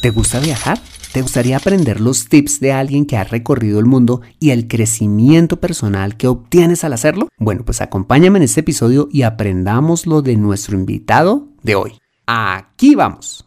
[0.00, 0.78] ¿Te gusta viajar?
[1.12, 5.58] ¿Te gustaría aprender los tips de alguien que ha recorrido el mundo y el crecimiento
[5.58, 7.28] personal que obtienes al hacerlo?
[7.36, 11.98] Bueno, pues acompáñame en este episodio y aprendamos lo de nuestro invitado de hoy.
[12.26, 13.44] Aquí vamos.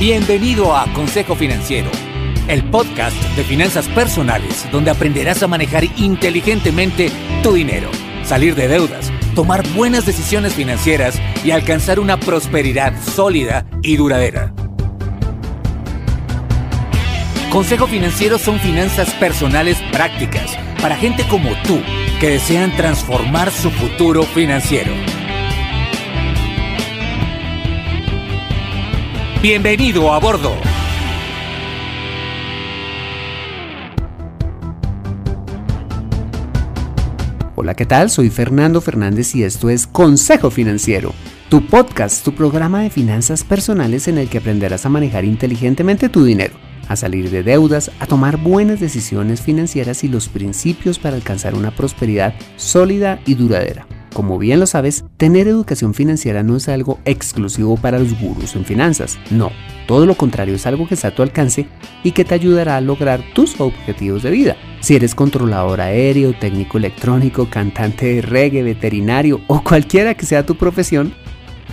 [0.00, 1.90] Bienvenido a Consejo Financiero,
[2.48, 7.10] el podcast de finanzas personales donde aprenderás a manejar inteligentemente
[7.42, 7.90] tu dinero,
[8.22, 14.52] salir de deudas, tomar buenas decisiones financieras y alcanzar una prosperidad sólida y duradera.
[17.48, 21.80] Consejo Financiero son finanzas personales prácticas para gente como tú
[22.18, 24.90] que desean transformar su futuro financiero.
[29.40, 30.56] Bienvenido a bordo.
[37.60, 38.08] Hola, ¿qué tal?
[38.08, 41.12] Soy Fernando Fernández y esto es Consejo Financiero,
[41.48, 46.22] tu podcast, tu programa de finanzas personales en el que aprenderás a manejar inteligentemente tu
[46.22, 46.54] dinero,
[46.86, 51.72] a salir de deudas, a tomar buenas decisiones financieras y los principios para alcanzar una
[51.72, 53.88] prosperidad sólida y duradera.
[54.12, 58.64] Como bien lo sabes, tener educación financiera no es algo exclusivo para los gurús en
[58.64, 59.18] finanzas.
[59.30, 59.50] No,
[59.86, 61.66] todo lo contrario es algo que está a tu alcance
[62.02, 64.56] y que te ayudará a lograr tus objetivos de vida.
[64.80, 70.56] Si eres controlador aéreo, técnico electrónico, cantante de reggae, veterinario o cualquiera que sea tu
[70.56, 71.14] profesión,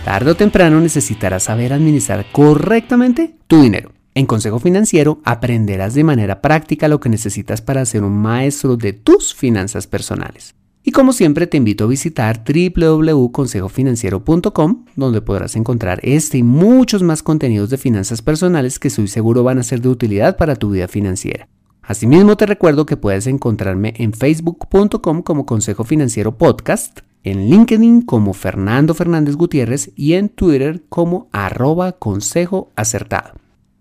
[0.04, 3.92] tarde o temprano necesitarás saber administrar correctamente tu dinero.
[4.14, 8.94] En Consejo Financiero aprenderás de manera práctica lo que necesitas para ser un maestro de
[8.94, 10.54] tus finanzas personales.
[10.88, 17.24] Y como siempre te invito a visitar www.consejofinanciero.com donde podrás encontrar este y muchos más
[17.24, 20.86] contenidos de finanzas personales que estoy seguro van a ser de utilidad para tu vida
[20.86, 21.48] financiera.
[21.82, 28.32] Asimismo te recuerdo que puedes encontrarme en facebook.com como Consejo Financiero Podcast, en LinkedIn como
[28.32, 33.32] Fernando Fernández Gutiérrez y en Twitter como arroba consejo acertado.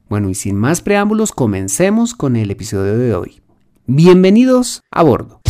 [0.10, 3.44] Bueno y sin más preámbulos comencemos con el episodio de hoy.
[3.86, 5.42] Bienvenidos a bordo.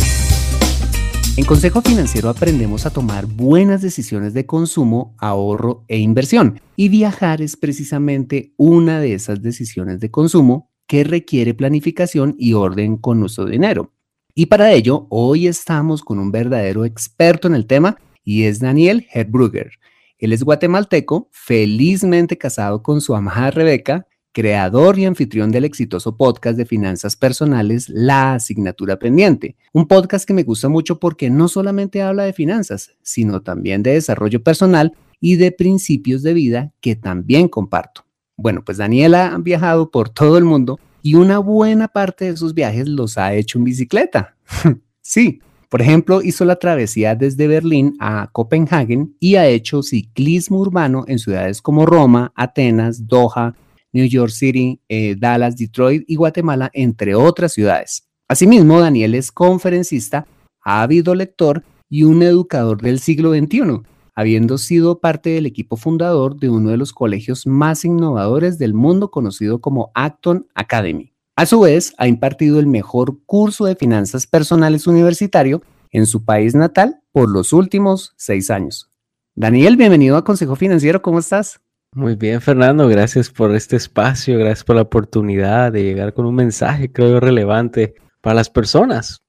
[1.36, 6.62] En Consejo Financiero aprendemos a tomar buenas decisiones de consumo, ahorro e inversión.
[6.76, 12.96] Y viajar es precisamente una de esas decisiones de consumo que requiere planificación y orden
[12.96, 13.92] con nuestro dinero.
[14.34, 19.06] Y para ello, hoy estamos con un verdadero experto en el tema y es Daniel
[19.12, 19.72] Herbrugger.
[20.16, 26.58] Él es guatemalteco, felizmente casado con su amada Rebeca creador y anfitrión del exitoso podcast
[26.58, 32.02] de finanzas personales La Asignatura Pendiente, un podcast que me gusta mucho porque no solamente
[32.02, 37.48] habla de finanzas, sino también de desarrollo personal y de principios de vida que también
[37.48, 38.04] comparto.
[38.36, 42.52] Bueno, pues Daniela ha viajado por todo el mundo y una buena parte de sus
[42.52, 44.36] viajes los ha hecho en bicicleta.
[45.00, 51.06] sí, por ejemplo, hizo la travesía desde Berlín a Copenhague y ha hecho ciclismo urbano
[51.08, 53.54] en ciudades como Roma, Atenas, Doha,
[53.96, 58.06] New York City, eh, Dallas, Detroit y Guatemala, entre otras ciudades.
[58.28, 60.26] Asimismo, Daniel es conferencista,
[60.60, 63.80] ávido lector y un educador del siglo XXI,
[64.14, 69.10] habiendo sido parte del equipo fundador de uno de los colegios más innovadores del mundo
[69.10, 71.14] conocido como Acton Academy.
[71.34, 76.54] A su vez, ha impartido el mejor curso de finanzas personales universitario en su país
[76.54, 78.90] natal por los últimos seis años.
[79.34, 81.60] Daniel, bienvenido a Consejo Financiero, ¿cómo estás?
[81.96, 86.34] Muy bien, Fernando, gracias por este espacio, gracias por la oportunidad de llegar con un
[86.34, 89.22] mensaje, creo relevante para las personas.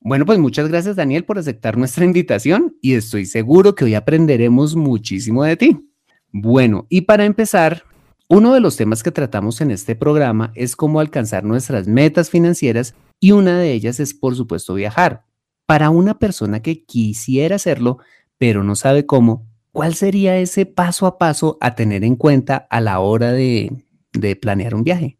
[0.00, 4.74] Bueno, pues muchas gracias, Daniel, por aceptar nuestra invitación y estoy seguro que hoy aprenderemos
[4.74, 5.88] muchísimo de ti.
[6.32, 7.84] Bueno, y para empezar,
[8.28, 12.96] uno de los temas que tratamos en este programa es cómo alcanzar nuestras metas financieras
[13.20, 15.26] y una de ellas es, por supuesto, viajar.
[15.64, 17.98] Para una persona que quisiera hacerlo,
[18.36, 22.80] pero no sabe cómo, ¿cuál sería ese paso a paso a tener en cuenta a
[22.80, 23.72] la hora de,
[24.40, 25.16] planear un viaje?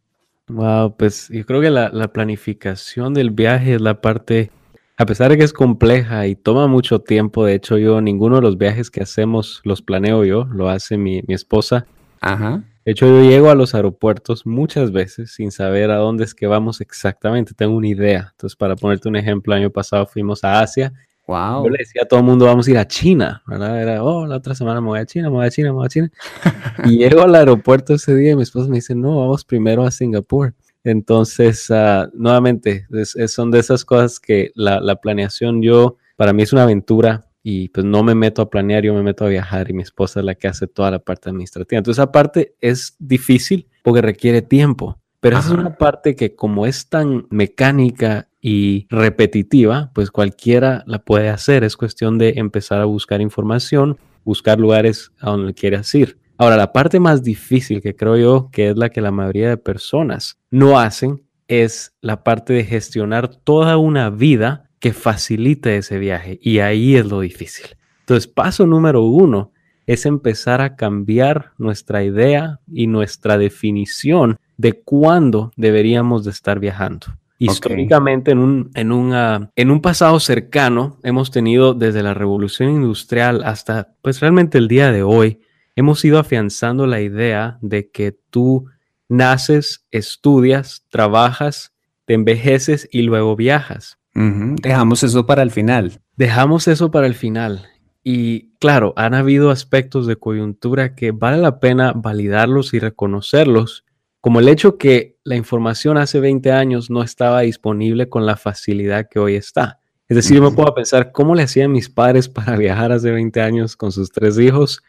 [0.49, 4.51] Wow, pues yo creo que la, planificación del viaje es la parte,
[4.97, 8.43] a pesar de que es compleja y toma mucho tiempo, de hecho yo ninguno de
[8.43, 11.87] los viajes que hacemos los planeo yo, lo hace mi, mi esposa.
[12.21, 12.65] Ajá.
[12.85, 16.47] De hecho yo llego a los aeropuertos muchas veces sin saber a dónde es que
[16.47, 18.31] vamos exactamente, tengo una idea.
[18.33, 20.93] Entonces para ponerte un ejemplo, año pasado fuimos a Asia
[21.31, 21.63] Wow.
[21.63, 23.81] Yo le decía a todo el mundo, vamos a ir a China, ¿verdad?
[23.81, 25.87] Era, oh, la otra semana me voy a China, me voy a China, me voy
[25.87, 26.11] a China.
[26.87, 29.93] y llego al aeropuerto ese día y mi esposa me dice, no, vamos primero a
[29.93, 30.55] Singapur.
[30.83, 32.89] Entonces, uh, nuevamente,
[33.29, 37.69] son de esas cosas que la, la, planeación yo, para mí es una aventura y
[37.69, 40.27] pues no me meto a planear, yo me meto a viajar y mi esposa es
[40.27, 41.79] la que hace toda la parte administrativa.
[41.79, 44.99] Entonces, esa parte es difícil porque requiere tiempo.
[45.21, 51.01] Pero esa es una parte que como es tan mecánica y repetitiva, pues cualquiera la
[51.01, 51.65] puede hacer.
[51.65, 56.19] Es cuestión de empezar a buscar información, buscar lugares a donde quieras ir.
[56.39, 59.57] Ahora, la parte más difícil que creo yo que es la que la mayoría de
[59.59, 66.39] personas no hacen es la parte de gestionar toda una vida que facilite ese viaje.
[66.41, 67.77] Y ahí es lo difícil.
[68.01, 69.53] Entonces, paso número uno
[69.87, 77.07] es empezar a cambiar nuestra idea y nuestra definición de cuándo deberíamos de estar viajando.
[77.41, 83.95] Históricamente, en un, en, en un pasado cercano, hemos tenido desde la revolución industrial hasta,
[84.03, 85.41] pues realmente el día de hoy,
[85.75, 88.67] hemos ido afianzando la idea de que tú
[89.09, 91.73] naces, estudias, trabajas,
[92.05, 93.99] te envejeces y luego viajas.
[94.13, 96.01] Dejamos eso para el final.
[96.17, 97.67] Dejamos eso para el final.
[98.03, 103.85] Y claro, han habido aspectos de coyuntura que vale la pena validarlos y reconocerlos,
[104.21, 109.09] como el hecho que la información hace 20 años no estaba disponible con la facilidad
[109.09, 109.79] que hoy está.
[110.09, 113.41] Es decir, yo me puedo pensar cómo le hacían mis padres para viajar hace 20
[113.41, 114.83] años con sus tres hijos.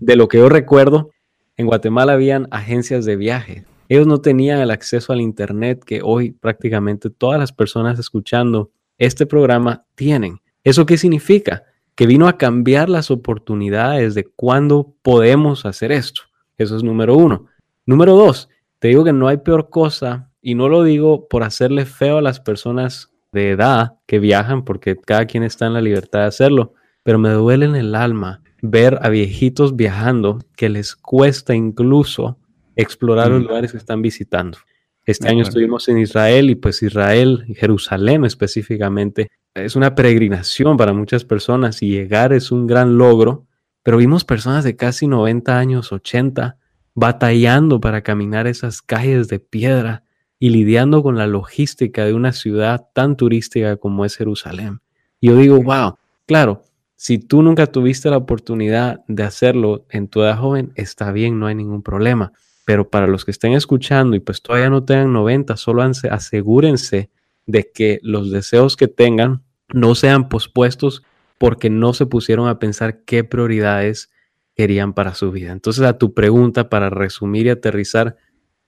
[0.00, 1.10] De lo que yo recuerdo,
[1.56, 3.64] en Guatemala habían agencias de viaje.
[3.88, 9.26] Ellos no tenían el acceso al Internet que hoy prácticamente todas las personas escuchando este
[9.26, 10.40] programa tienen.
[10.64, 11.64] ¿Eso qué significa?
[11.94, 16.22] Que vino a cambiar las oportunidades de cuándo podemos hacer esto.
[16.56, 17.46] Eso es número uno.
[17.86, 18.48] Número dos,
[18.84, 22.20] te digo que no hay peor cosa, y no lo digo por hacerle feo a
[22.20, 26.74] las personas de edad que viajan, porque cada quien está en la libertad de hacerlo,
[27.02, 32.36] pero me duele en el alma ver a viejitos viajando que les cuesta incluso
[32.76, 33.44] explorar los mm.
[33.44, 34.58] lugares que están visitando.
[35.06, 41.24] Este año estuvimos en Israel y pues Israel, Jerusalén específicamente, es una peregrinación para muchas
[41.24, 43.46] personas y llegar es un gran logro,
[43.82, 46.58] pero vimos personas de casi 90 años, 80,
[46.94, 50.04] batallando para caminar esas calles de piedra
[50.38, 54.80] y lidiando con la logística de una ciudad tan turística como es Jerusalén.
[55.20, 55.96] Y yo digo, wow,
[56.26, 56.62] claro,
[56.96, 61.46] si tú nunca tuviste la oportunidad de hacerlo en tu edad joven, está bien, no
[61.46, 62.32] hay ningún problema.
[62.64, 67.10] Pero para los que estén escuchando y pues todavía no tengan 90, solo asegúrense
[67.46, 69.42] de que los deseos que tengan
[69.72, 71.02] no sean pospuestos
[71.38, 74.10] porque no se pusieron a pensar qué prioridades
[74.54, 75.52] querían para su vida.
[75.52, 78.16] Entonces, a tu pregunta, para resumir y aterrizar,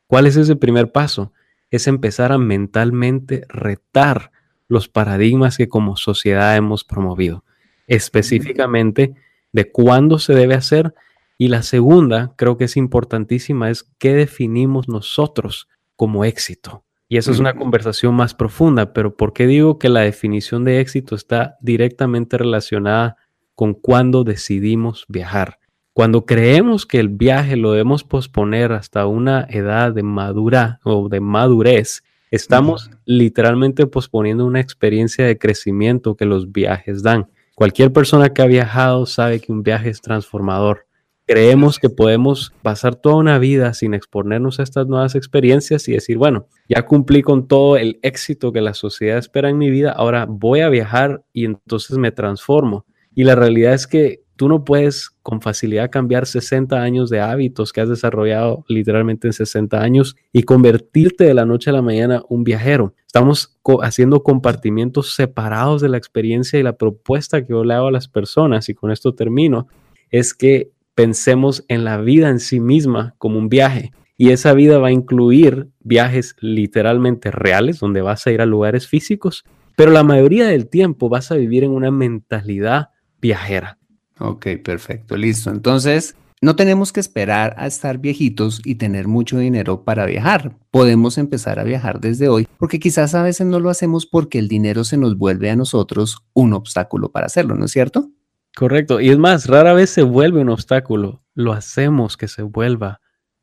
[0.06, 1.32] ¿cuál es ese primer paso?
[1.70, 4.32] Es empezar a mentalmente retar
[4.68, 7.44] los paradigmas que como sociedad hemos promovido
[7.86, 9.14] específicamente
[9.52, 10.94] de cuándo se debe hacer.
[11.38, 16.84] Y la segunda, creo que es importantísima, es qué definimos nosotros como éxito.
[17.08, 20.80] Y eso es una conversación más profunda, pero ¿por qué digo que la definición de
[20.80, 23.16] éxito está directamente relacionada
[23.54, 25.60] con cuándo decidimos viajar?
[25.96, 31.20] Cuando creemos que el viaje lo debemos posponer hasta una edad de madura o de
[31.20, 37.30] madurez, estamos literalmente posponiendo una experiencia de crecimiento que los viajes dan.
[37.54, 40.84] Cualquier persona que ha viajado sabe que un viaje es transformador.
[41.26, 46.18] Creemos que podemos pasar toda una vida sin exponernos a estas nuevas experiencias y decir,
[46.18, 50.26] bueno, ya cumplí con todo el éxito que la sociedad espera en mi vida, ahora
[50.28, 52.84] voy a viajar y entonces me transformo.
[53.14, 57.72] Y la realidad es que tú no puedes con facilidad cambiar 60 años de hábitos
[57.72, 62.22] que has desarrollado literalmente en 60 años y convertirte de la noche a la mañana
[62.28, 62.94] un viajero.
[63.06, 67.92] Estamos haciendo compartimientos separados de la experiencia y la propuesta que yo le hago a
[67.92, 69.66] las personas, y con esto termino,
[70.10, 73.92] es que pensemos en la vida en sí misma como un viaje.
[74.18, 78.86] Y esa vida va a incluir viajes literalmente reales, donde vas a ir a lugares
[78.86, 79.44] físicos,
[79.76, 82.88] pero la mayoría del tiempo vas a vivir en una mentalidad
[83.20, 83.78] viajera.
[84.18, 85.50] Ok, perfecto, listo.
[85.50, 90.56] Entonces, no tenemos que esperar a estar viejitos y tener mucho dinero para viajar.
[90.70, 94.48] Podemos empezar a viajar desde hoy, porque quizás a veces no lo hacemos porque el
[94.48, 98.10] dinero se nos vuelve a nosotros un obstáculo para hacerlo, ¿no es cierto?
[98.54, 99.00] Correcto.
[99.00, 101.22] Y es más, rara vez se vuelve un obstáculo.
[101.34, 103.00] Lo hacemos que se vuelva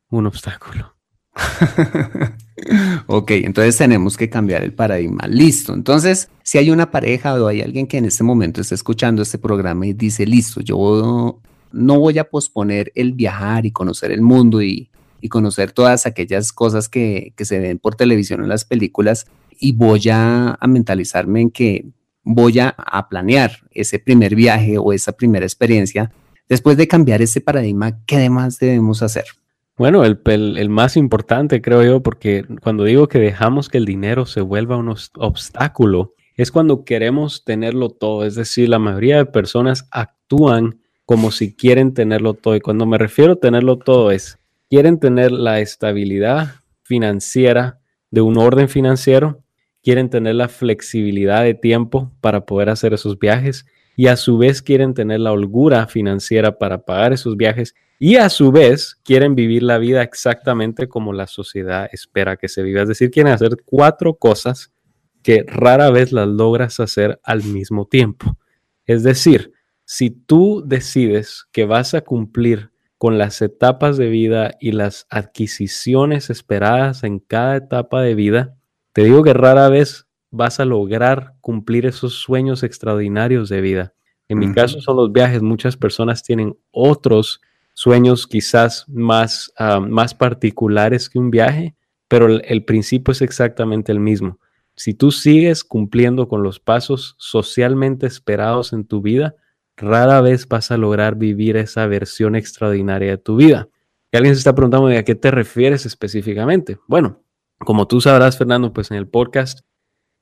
[0.08, 0.93] un obstáculo.
[3.06, 5.26] ok, entonces tenemos que cambiar el paradigma.
[5.26, 5.74] Listo.
[5.74, 9.38] Entonces, si hay una pareja o hay alguien que en este momento está escuchando este
[9.38, 11.40] programa y dice, listo, yo
[11.72, 14.90] no voy a posponer el viajar y conocer el mundo y,
[15.30, 19.24] conocer todas aquellas cosas que, se ven por televisión en las películas
[19.58, 21.86] y voy a, mentalizarme en que
[22.22, 26.12] voy a, a planear ese primer viaje o esa primera experiencia.
[26.46, 29.24] Después de cambiar ese paradigma, ¿qué demás debemos hacer?
[29.76, 34.24] Bueno, el, el, más importante creo yo, porque cuando digo que dejamos que el dinero
[34.24, 38.24] se vuelva un obstáculo, es cuando queremos tenerlo todo.
[38.24, 42.56] Es decir, la mayoría de personas actúan como si quieren tenerlo todo.
[42.56, 44.38] Y cuando me refiero a tenerlo todo es,
[44.70, 49.42] quieren tener la estabilidad financiera de un orden financiero,
[49.82, 54.62] quieren tener la flexibilidad de tiempo para poder hacer esos viajes y a su vez
[54.62, 59.62] quieren tener la holgura financiera para pagar esos viajes y a su vez quieren vivir
[59.62, 62.82] la vida exactamente como la sociedad espera que se viva.
[62.82, 64.72] Es decir, quieren hacer cuatro cosas
[65.22, 68.36] que rara vez las logras hacer al mismo tiempo.
[68.84, 69.52] Es decir,
[69.84, 76.30] si tú decides que vas a cumplir con las etapas de vida y las adquisiciones
[76.30, 78.56] esperadas en cada etapa de vida,
[78.92, 80.03] te digo que rara vez
[80.34, 83.94] vas a lograr cumplir esos sueños extraordinarios de vida.
[84.28, 85.42] En mi caso son los viajes.
[85.42, 87.40] Muchas personas tienen otros
[87.74, 91.74] sueños quizás más, ah, más particulares que un viaje,
[92.08, 94.38] pero el, principio es exactamente el mismo.
[94.76, 99.34] Si tú sigues cumpliendo con los pasos socialmente esperados en tu vida,
[99.76, 103.68] rara vez vas a lograr vivir esa versión extraordinaria de tu vida.
[104.10, 106.78] Y alguien se está preguntando a qué te refieres específicamente.
[106.86, 107.22] Bueno,
[107.58, 109.60] como tú sabrás, Fernando, pues en el podcast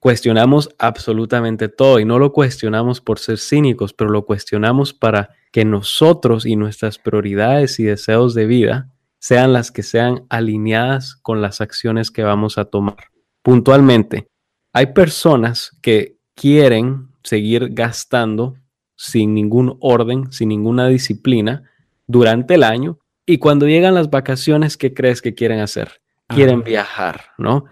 [0.03, 5.65] cuestionamos absolutamente todo y no lo cuestionamos por ser cínicos, pero lo cuestionamos para que
[5.65, 8.91] nosotros y nuestras prioridades y deseos de vida
[9.21, 12.97] sean las que sean alineadas con las acciones que vamos a tomar.
[13.43, 14.27] Puntualmente,
[14.73, 18.57] hay personas que quieren seguir gastando
[18.97, 21.71] sin ningún orden, sin ninguna disciplina
[22.09, 26.03] durante el año y cuando llegan las vacaciones, ¿qué crees que quieren hacer?
[26.27, 27.67] Quieren viajar, ¿no?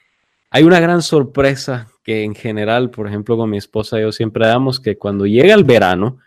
[0.52, 4.80] Hay una gran sorpresa que en general, por ejemplo, con mi esposa yo siempre damos
[4.80, 6.18] que cuando llega el verano,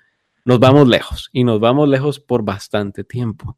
[0.45, 3.57] nos vamos lejos y nos vamos lejos por bastante tiempo.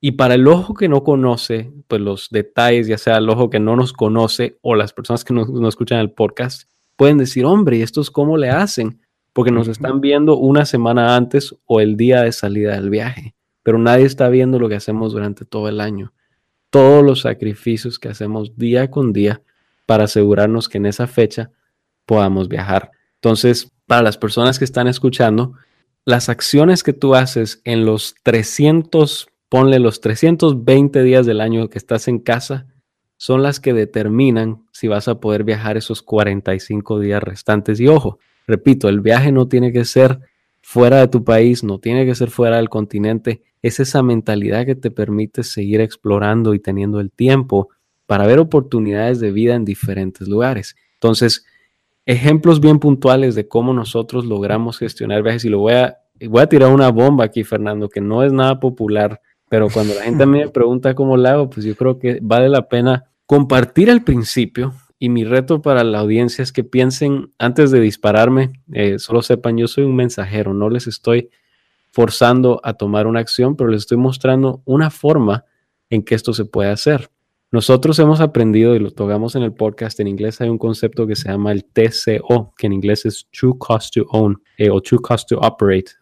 [0.00, 3.60] Y para el ojo que no conoce, pues los detalles, ya sea el ojo que
[3.60, 7.82] no nos conoce o las personas que no, escuchan el podcast, pueden decir, hombre, ¿y
[7.82, 9.00] estos cómo le hacen?
[9.32, 13.78] Porque nos están viendo una semana antes o el día de salida del viaje, pero
[13.78, 16.12] nadie está viendo lo que hacemos durante todo el año.
[16.68, 19.42] Todos los sacrificios que hacemos día con día
[19.86, 21.50] para asegurarnos que en esa fecha
[22.06, 22.90] podamos viajar.
[23.16, 25.54] Entonces, para las personas que están escuchando,
[26.04, 31.78] las acciones que tú haces en los 300, ponle los 320 días del año que
[31.78, 32.66] estás en casa,
[33.16, 37.80] son las que determinan si vas a poder viajar esos 45 días restantes.
[37.80, 40.20] Y ojo, repito, el viaje no tiene que ser
[40.60, 43.42] fuera de tu país, no tiene que ser fuera del continente.
[43.62, 47.68] Es esa mentalidad que te permite seguir explorando y teniendo el tiempo
[48.06, 50.76] para ver oportunidades de vida en diferentes lugares.
[50.94, 51.44] Entonces,
[52.06, 56.48] ejemplos bien puntuales de cómo nosotros logramos gestionar viajes y lo voy a, voy a
[56.48, 60.48] tirar una bomba aquí, Fernando, que no es nada popular, pero cuando la gente me
[60.50, 65.08] pregunta cómo lo hago, pues yo creo que vale la pena compartir al principio y
[65.08, 69.68] mi reto para la audiencia es que piensen antes de dispararme, eh, solo sepan, yo
[69.68, 71.30] soy un mensajero, no les estoy
[71.90, 75.44] forzando a tomar una acción, pero les estoy mostrando una forma
[75.90, 77.10] en que esto se puede hacer.
[77.54, 81.14] Nosotros hemos aprendido y lo tocamos en el podcast, en inglés hay un concepto que
[81.14, 84.98] se llama el TCO, que en inglés es True Cost to Own eh, o True
[85.00, 85.92] Cost to Operate,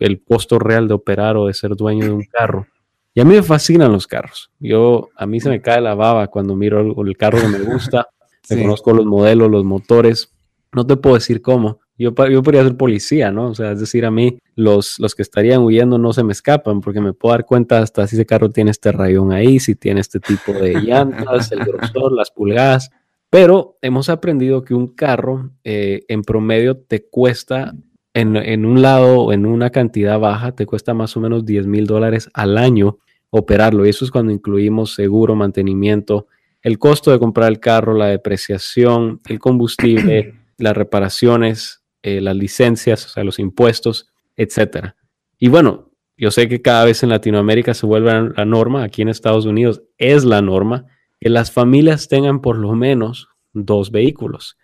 [0.00, 2.66] el costo real de operar o de ser dueño de un carro.
[3.14, 4.50] Y a mí me fascinan los carros.
[4.58, 8.08] Yo, a mí se me cae la baba cuando miro el, carro que me gusta,
[8.50, 10.34] me conozco los modelos, los motores.
[10.72, 13.48] No te puedo decir cómo, yo, yo podría ser policía, ¿no?
[13.48, 16.80] O sea, es decir, a mí los, los que estarían huyendo no se me escapan
[16.80, 20.00] porque me puedo dar cuenta hasta si ese carro tiene este rayón ahí, si tiene
[20.00, 22.90] este tipo de llantas, el grosor, las pulgadas.
[23.30, 27.74] Pero hemos aprendido que un carro eh, en promedio te cuesta
[28.14, 31.66] en, en, un lado o en una cantidad baja, te cuesta más o menos 10
[31.66, 32.98] mil dólares al año
[33.30, 33.84] operarlo.
[33.86, 36.26] Y eso es cuando incluimos seguro, mantenimiento,
[36.62, 43.04] el costo de comprar el carro, la depreciación, el combustible, las reparaciones, eh, las licencias,
[43.04, 44.94] o sea, los impuestos, etcétera.
[45.40, 49.08] Y bueno, yo sé que cada vez en Latinoamérica se vuelve la norma, aquí en
[49.08, 50.86] Estados Unidos es la norma,
[51.18, 54.56] que las familias tengan por lo menos dos vehículos.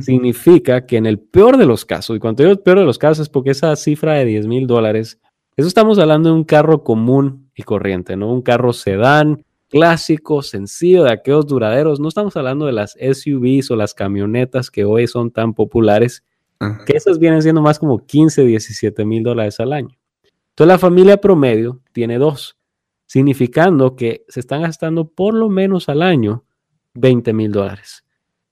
[0.00, 2.96] Significa que en el peor de los casos, y cuando digo el peor de los
[2.96, 5.20] casos es porque esa cifra de 10 mil dólares,
[5.56, 8.32] eso estamos hablando de un carro común y corriente, ¿no?
[8.32, 11.98] Un carro sedán, clásico, sencillo, de aquellos duraderos.
[11.98, 16.22] No estamos hablando de las SUVs o las camionetas que hoy son tan populares
[16.86, 19.96] que esas vienen siendo más como 15, 17 mil dólares al año.
[20.50, 22.56] Entonces la familia promedio tiene dos,
[23.06, 26.44] significando que se están gastando por lo menos al año
[26.94, 28.04] 20 mil dólares.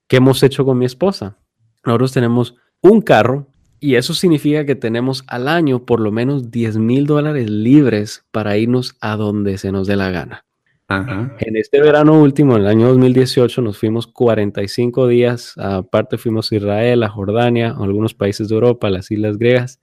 [0.06, 1.36] ¿Qué hemos hecho con mi esposa?
[1.84, 3.48] Nosotros tenemos un carro
[3.80, 8.56] y eso significa que tenemos al año por lo menos 10 mil dólares libres para
[8.56, 10.44] irnos a donde se nos dé la gana.
[10.88, 15.54] En este verano último, en el año 2018, nos fuimos 45 días.
[15.56, 19.80] Aparte, fuimos a Israel, a Jordania, a algunos países de Europa, a las islas griegas.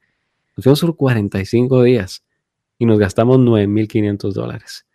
[0.56, 2.24] Nos fuimos por 45 días
[2.78, 4.86] y nos gastamos 9.500 dólares.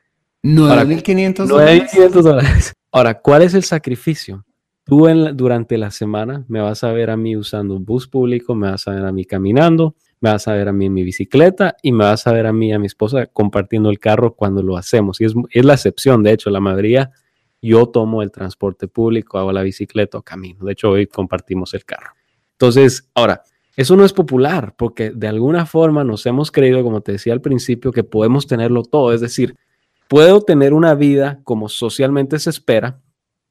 [0.42, 1.90] 9.500 dólares.
[2.12, 2.74] dólares.
[2.90, 4.46] Ahora, ¿cuál es el sacrificio?
[4.84, 8.70] Tú durante la semana me vas a ver a mí usando un bus público, me
[8.70, 11.76] vas a ver a mí caminando, me vas a ver a mí en mi bicicleta
[11.82, 14.76] y me vas a ver a mí a mi esposa compartiendo el carro cuando lo
[14.76, 15.20] hacemos.
[15.20, 17.12] Y es, es la excepción, de hecho, la mayoría
[17.60, 20.64] yo tomo el transporte público, hago la bicicleta o camino.
[20.64, 22.12] De hecho, hoy compartimos el carro.
[22.52, 23.42] Entonces, ahora,
[23.76, 27.40] eso no es popular porque de alguna forma nos hemos creído, como te decía al
[27.40, 29.12] principio, que podemos tenerlo todo.
[29.12, 29.56] Es decir,
[30.08, 33.00] puedo tener una vida como socialmente se espera,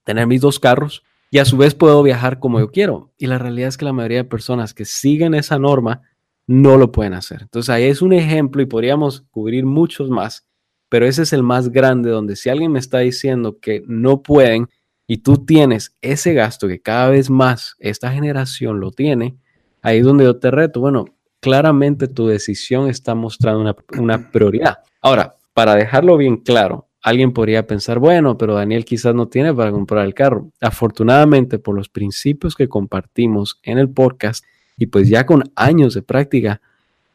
[0.04, 3.14] tener mis dos carros, y a su vez puedo viajar como yo quiero.
[3.18, 6.02] Y la realidad es que la mayoría de personas que siguen esa norma
[6.48, 7.44] no lo pueden hacer.
[7.44, 10.48] Entonces ahí es un ejemplo y podríamos cubrir muchos más,
[10.90, 14.70] pero ese es el más grande donde si alguien me está diciendo que no pueden
[15.06, 19.38] y tú tienes ese gasto que cada vez más esta generación lo tiene,
[19.82, 21.06] ahí es donde yo te reto, bueno,
[21.42, 24.80] claramente tu decisión está mostrando una, una prioridad.
[25.02, 29.72] Ahora, para dejarlo bien claro, alguien podría pensar, bueno, pero Daniel quizás no tiene para
[29.72, 30.52] comprar el carro.
[30.62, 34.44] Afortunadamente, por los principios que compartimos en el podcast
[34.78, 36.62] y pues ya con años de práctica,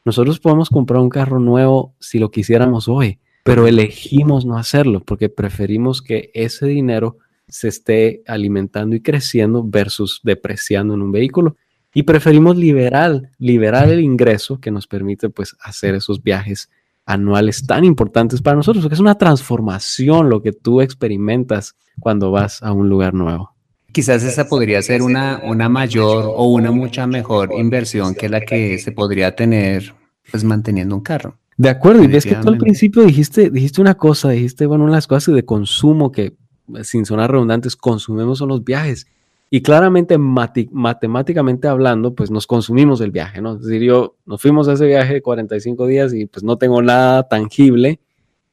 [0.05, 5.29] nosotros podemos comprar un carro nuevo si lo quisiéramos hoy, pero elegimos no hacerlo porque
[5.29, 7.17] preferimos que ese dinero
[7.47, 11.55] se esté alimentando y creciendo versus depreciando en un vehículo.
[11.93, 16.69] Y preferimos liberar, liberar el ingreso que nos permite pues hacer esos viajes
[17.05, 22.63] anuales tan importantes para nosotros, porque es una transformación lo que tú experimentas cuando vas
[22.63, 23.52] a un lugar nuevo.
[23.93, 28.77] Quizás esa podría ser una, una mayor o una mucha mejor inversión que la que
[28.79, 29.93] se podría tener
[30.31, 31.37] pues manteniendo un carro.
[31.57, 34.93] De acuerdo, y ves que tú al principio dijiste, dijiste una cosa, dijiste, bueno, una
[34.93, 36.33] de las cosas de consumo que,
[36.81, 39.05] sin sonar redundantes, consumimos son los viajes.
[39.51, 43.57] Y claramente, matemáticamente hablando, pues nos consumimos el viaje, ¿no?
[43.57, 46.81] Es decir, yo nos fuimos a ese viaje de 45 días y pues no tengo
[46.81, 47.99] nada tangible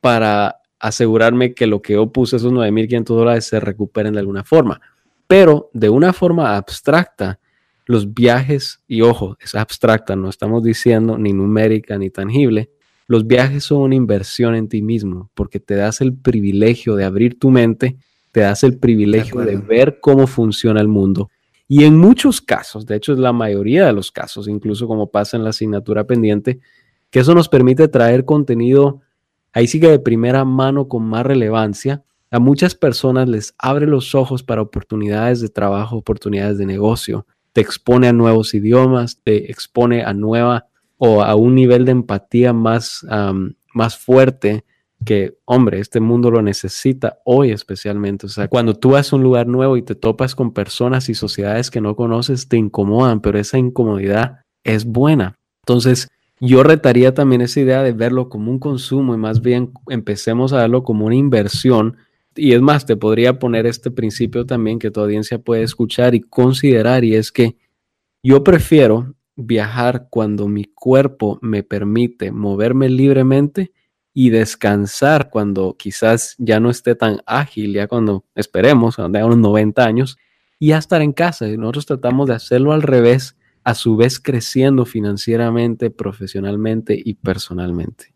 [0.02, 4.82] para asegurarme que lo que yo puse, esos 9.500 dólares, se recuperen de alguna forma.
[5.31, 7.39] Pero de una forma abstracta,
[7.87, 12.71] los viajes, y ojo, es abstracta, no estamos diciendo ni numérica ni tangible,
[13.07, 17.38] los viajes son una inversión en ti mismo porque te das el privilegio de abrir
[17.38, 17.97] tu mente
[18.33, 21.31] te das el privilegio de, ver cómo funciona el mundo.
[21.66, 25.37] Y en muchos casos, de hecho es la mayoría de los casos, incluso como pasa
[25.37, 26.61] en la asignatura pendiente,
[27.11, 29.01] que eso nos permite traer contenido,
[29.53, 32.03] ahí sí que de primera mano con más relevancia.
[32.33, 37.61] A muchas personas les abre los ojos para oportunidades de trabajo, oportunidades de negocio, te
[37.61, 43.05] expone a nuevos idiomas, te expone a nueva o a un nivel de empatía más,
[43.75, 44.64] más fuerte
[45.05, 48.27] que, hombre, este mundo lo necesita hoy especialmente.
[48.27, 51.14] O sea, cuando tú vas a un lugar nuevo y te topas con personas y
[51.14, 55.37] sociedades que no conoces, te incomodan, pero esa incomodidad es buena.
[55.62, 56.07] Entonces,
[56.38, 60.59] yo retaría también esa idea de verlo como un consumo y más bien empecemos a
[60.59, 61.97] verlo como una inversión.
[62.37, 66.21] Y es más, te podría poner este principio también que tu audiencia puede escuchar y
[66.21, 67.57] considerar, y es que
[68.23, 73.73] yo prefiero viajar cuando mi cuerpo me permite moverme libremente
[74.12, 79.38] y descansar cuando quizás ya no esté tan ágil, ya cuando esperemos, cuando tenga unos
[79.38, 80.19] 90 años,
[80.59, 81.49] y ya estar en casa.
[81.49, 88.12] Y nosotros tratamos de hacerlo al revés, a su vez creciendo financieramente, profesionalmente y personalmente.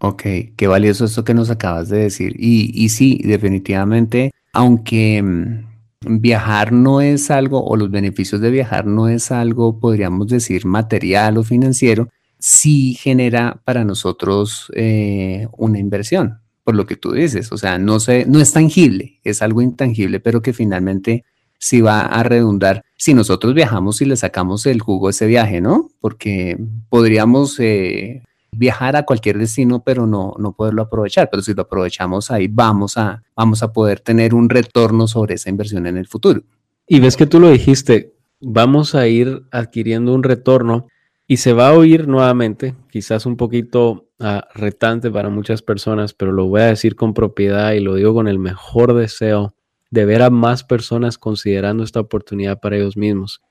[0.00, 0.22] Ok,
[0.56, 2.34] qué valioso esto que nos acabas de decir.
[2.38, 8.86] Y, y sí, definitivamente, aunque mm, viajar no es algo, o los beneficios de viajar
[8.86, 12.08] no es algo, podríamos decir, material o financiero,
[12.38, 17.50] sí genera para nosotros eh, una inversión, por lo que tú dices.
[17.50, 21.24] O sea, no, se, no es tangible, es algo intangible, pero que finalmente
[21.58, 25.60] sí va a redundar si nosotros viajamos y le sacamos el jugo a ese viaje,
[25.60, 25.90] ¿no?
[26.00, 26.56] Porque
[26.88, 31.28] podríamos eh, viajar a cualquier destino, pero no, no poderlo aprovechar.
[31.30, 35.50] Pero si lo aprovechamos ahí, vamos a, vamos a poder tener un retorno sobre esa
[35.50, 36.42] inversión en el futuro.
[36.86, 40.86] Y ves que tú lo dijiste, vamos a ir adquiriendo un retorno
[41.26, 46.32] y se va a oír nuevamente, quizás un poquito ah, retante para muchas personas, pero
[46.32, 49.54] lo voy a decir con propiedad y lo digo con el mejor deseo
[49.90, 53.42] de ver a más personas considerando esta oportunidad para ellos mismos.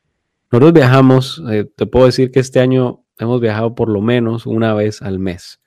[0.52, 4.74] Nosotros viajamos, eh, te puedo decir que este año hemos viajado por lo menos una
[4.74, 5.60] vez al mes.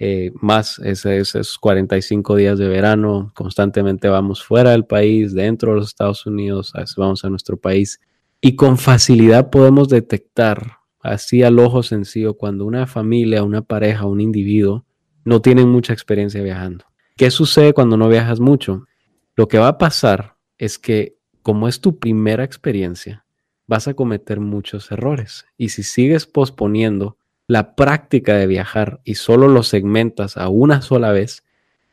[0.00, 5.88] Eh, más esos 45 días de verano, constantemente vamos fuera del país, dentro de los
[5.88, 8.00] Estados Unidos, a vamos a nuestro país
[8.40, 14.20] y con facilidad podemos detectar así al ojo sencillo cuando una familia, una pareja, un
[14.20, 14.84] individuo
[15.24, 16.84] no tienen mucha experiencia viajando.
[17.16, 18.86] ¿Qué sucede cuando no viajas mucho?
[19.34, 23.24] Lo que va a pasar es que como es tu primera experiencia,
[23.68, 25.46] vas a cometer muchos errores.
[25.56, 31.12] Y si sigues posponiendo la práctica de viajar y solo lo segmentas a una sola
[31.12, 31.44] vez,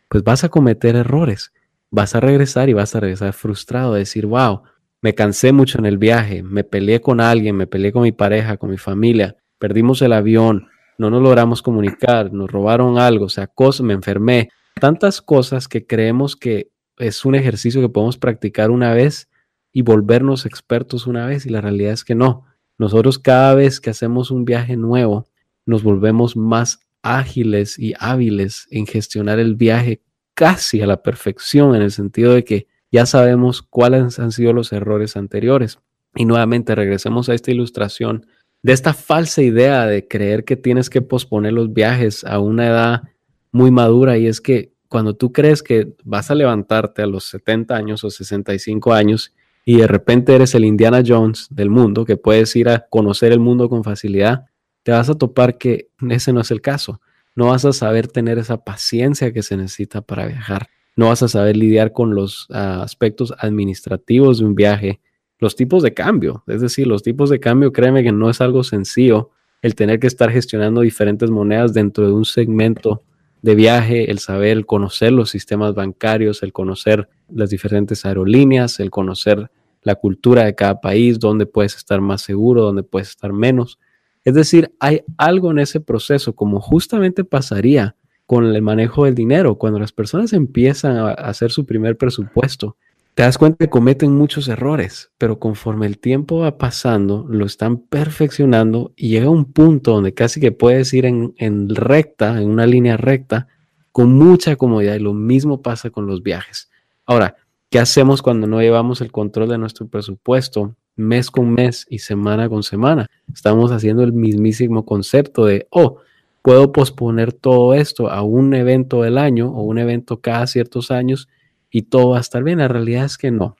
[0.10, 1.54] pues vas a cometer errores.
[1.92, 4.64] Vas a regresar y vas a regresar frustrado, a decir, wow,
[5.02, 8.58] me cansé mucho en el viaje, me peleé con alguien, me peleé con mi pareja,
[8.58, 13.50] con mi familia, perdimos el avión, no nos logramos comunicar, nos robaron algo, o sea,
[13.82, 19.30] me enfermé, tantas cosas que creemos que es un ejercicio que podemos practicar una vez
[19.76, 22.46] y volvernos expertos una vez y la realidad es que no.
[22.78, 25.28] Nosotros cada vez que hacemos un viaje nuevo,
[25.66, 30.02] nos volvemos más ágiles y hábiles en gestionar el viaje
[30.34, 34.72] casi a la perfección en el sentido de que ya sabemos cuáles han sido los
[34.72, 35.80] errores anteriores.
[36.16, 38.28] Y nuevamente regresemos a esta ilustración
[38.64, 43.04] de esta falsa idea de creer que tienes que posponer los viajes a una edad
[43.52, 47.76] muy madura y es que cuando tú crees que vas a levantarte a los 70
[47.76, 49.34] años o 65 años
[49.66, 53.40] y de repente eres el Indiana Jones del mundo, que puedes ir a conocer el
[53.40, 54.46] mundo con facilidad,
[54.84, 57.02] te vas a topar que ese no es el caso.
[57.36, 61.28] No vas a saber tener esa paciencia que se necesita para viajar no vas a
[61.28, 65.02] saber lidiar con los ah, aspectos administrativos de un viaje,
[65.40, 68.64] los tipos de cambio, es decir, los tipos de cambio, créeme que no es algo
[68.64, 73.04] sencillo el tener que estar gestionando diferentes monedas dentro de un segmento
[73.42, 79.50] de viaje, el saber, conocer los sistemas bancarios, el conocer las diferentes aerolíneas, el conocer
[79.82, 83.80] la cultura de cada país, dónde puedes estar más seguro, dónde puedes estar menos.
[84.24, 89.56] Es decir, hay algo en ese proceso, como justamente pasaría con el manejo del dinero.
[89.56, 92.76] Cuando las personas empiezan a hacer su primer presupuesto,
[93.14, 97.78] te das cuenta que cometen muchos errores, pero conforme el tiempo va pasando, lo están
[97.78, 102.66] perfeccionando y llega un punto donde casi que puedes ir en, en recta, en una
[102.66, 103.48] línea recta,
[103.92, 104.96] con mucha comodidad.
[104.96, 106.70] Y lo mismo pasa con los viajes.
[107.06, 107.36] Ahora,
[107.70, 112.50] ¿qué hacemos cuando no llevamos el control de nuestro presupuesto mes con mes y semana
[112.50, 113.08] con semana?
[113.32, 116.00] Estamos haciendo el mismísimo concepto de, oh,
[116.42, 121.28] puedo posponer todo esto a un evento del año o un evento cada ciertos años
[121.70, 122.58] y todo va a estar bien.
[122.58, 123.56] La realidad es que no.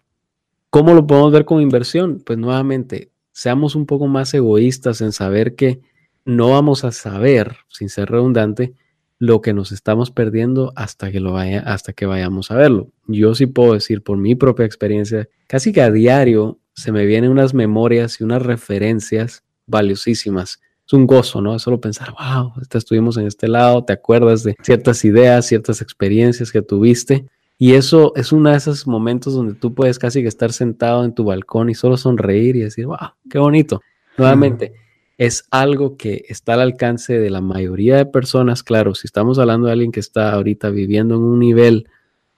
[0.72, 2.22] ¿Cómo lo podemos ver como inversión?
[2.26, 5.82] Pues nuevamente, seamos un poco más egoístas en saber que
[6.26, 8.74] no vamos a saber, sin ser redundante,
[9.18, 12.90] lo que nos estamos perdiendo hasta que lo vaya, hasta que vayamos a verlo.
[13.08, 17.32] Yo sí puedo decir por mi propia experiencia, casi que a diario se me vienen
[17.32, 21.56] unas memorias y unas referencias valiosísimas es un gozo, ¿no?
[21.56, 26.52] Es solo pensar, wow, estuvimos en este lado, te acuerdas de ciertas ideas, ciertas experiencias
[26.52, 27.26] que tuviste.
[27.58, 31.16] Y eso es uno de esos momentos donde tú puedes casi que estar sentado en
[31.16, 33.82] tu balcón y solo sonreír y decir, wow, qué bonito.
[34.18, 34.74] Nuevamente,
[35.18, 38.64] es algo que está al alcance de la mayoría de personas.
[38.64, 41.88] Claro, si estamos hablando de alguien que está ahorita viviendo en un nivel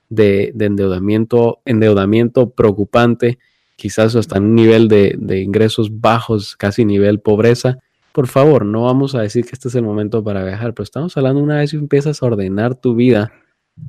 [0.09, 3.39] de, endeudamiento, endeudamiento preocupante,
[3.75, 7.79] quizás hasta en un nivel de, ingresos bajos, casi nivel pobreza,
[8.11, 11.15] por favor, no vamos a decir que este es el momento para viajar, pero estamos
[11.17, 13.31] hablando una vez que empiezas a ordenar tu vida,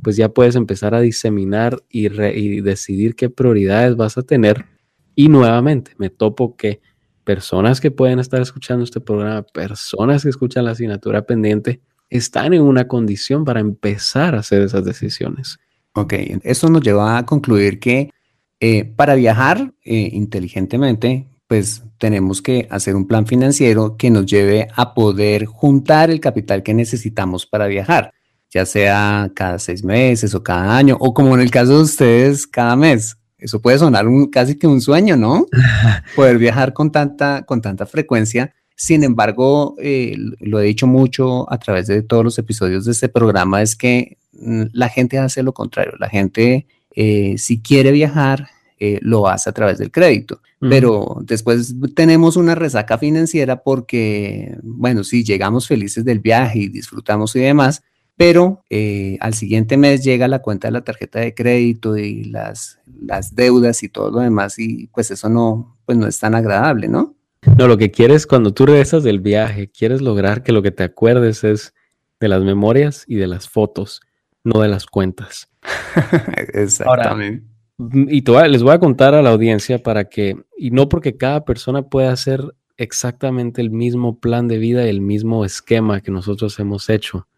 [0.02, 2.08] pues ya puedes empezar a diseminar y,
[2.60, 4.66] decidir qué prioridades vas a tener.
[5.14, 6.80] Y nuevamente, me topo que
[7.28, 12.62] personas que pueden estar escuchando este programa, personas que escuchan la asignatura pendiente, están en
[12.62, 15.58] una condición para empezar a hacer esas decisiones.
[15.92, 18.10] Ok, eso nos lleva a concluir que
[18.60, 24.68] eh, para viajar eh, inteligentemente, pues tenemos que hacer un plan financiero que nos lleve
[24.74, 28.10] a poder juntar el capital que necesitamos para viajar,
[28.48, 32.46] ya sea cada seis meses o cada año, o como en el caso de ustedes,
[32.46, 33.17] cada mes.
[33.38, 35.46] Eso puede sonar un, casi que un sueño, ¿no?
[36.16, 38.54] Poder viajar con tanta, con tanta frecuencia.
[38.74, 43.08] Sin embargo, eh, lo he dicho mucho a través de todos los episodios de este
[43.08, 45.94] programa, es que mm, la gente hace lo contrario.
[45.98, 48.48] La gente, eh, si quiere viajar,
[48.80, 50.40] eh, lo hace a través del crédito.
[50.60, 57.36] Pero después tenemos una resaca financiera porque, bueno, sí, llegamos felices del viaje y disfrutamos
[57.36, 57.84] y demás,
[58.18, 62.80] pero eh, al siguiente mes llega la cuenta de la tarjeta de crédito y las,
[63.00, 66.88] las deudas y todo lo demás y pues eso no, pues no es tan agradable,
[66.88, 67.14] ¿no?
[67.56, 70.82] No, lo que quieres cuando tú regresas del viaje, quieres lograr que lo que te
[70.82, 71.74] acuerdes es
[72.18, 74.00] de las memorias y de las fotos,
[74.42, 75.48] no de las cuentas.
[76.52, 77.46] Exactamente.
[78.08, 81.82] Y les voy a contar a la audiencia para que, y no porque cada persona
[81.82, 82.42] pueda hacer
[82.76, 87.28] exactamente el mismo plan de vida y el mismo esquema que nosotros hemos hecho,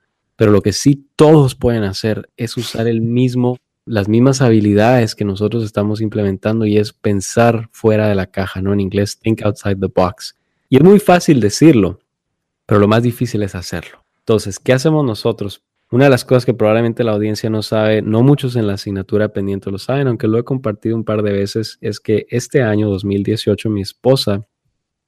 [0.40, 5.26] pero lo que sí todos pueden hacer es usar el mismo, las mismas habilidades que
[5.26, 8.72] nosotros estamos implementando y es pensar fuera de la caja, ¿no?
[8.72, 10.34] En inglés, think outside the box.
[10.70, 12.00] Y es muy fácil decirlo,
[12.64, 14.02] pero lo más difícil es hacerlo.
[14.20, 15.62] Entonces, ¿qué hacemos nosotros?
[15.90, 19.34] Una de las cosas que probablemente la audiencia no sabe, no muchos en la asignatura
[19.34, 22.88] pendiente lo saben, aunque lo he compartido un par de veces, es que este año
[22.88, 24.46] 2018 mi esposa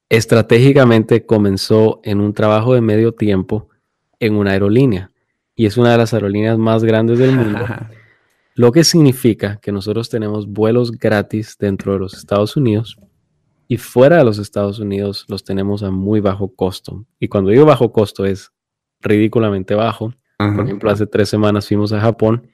[0.09, 3.69] estratégicamente comenzó en un trabajo de medio tiempo
[4.19, 5.09] en una aerolínea
[5.55, 7.59] y es una de las aerolíneas más grandes del mundo.
[8.55, 12.97] lo que significa que nosotros tenemos vuelos gratis dentro de los Estados Unidos
[13.67, 17.05] y fuera de los Estados Unidos los tenemos a muy bajo costo.
[17.19, 18.51] Y cuando digo bajo costo es
[19.01, 20.13] ridículamente bajo.
[20.37, 22.49] Por ejemplo, hace tres semanas fuimos a Japón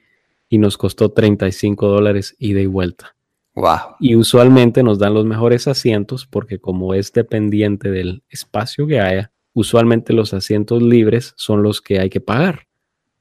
[0.48, 3.16] y nos costó 35 dólares ida y vuelta.
[3.54, 3.96] Wow.
[3.98, 9.32] Y usualmente nos dan los mejores asientos porque como es dependiente del espacio que haya,
[9.54, 12.68] usualmente los asientos libres son los que hay que pagar.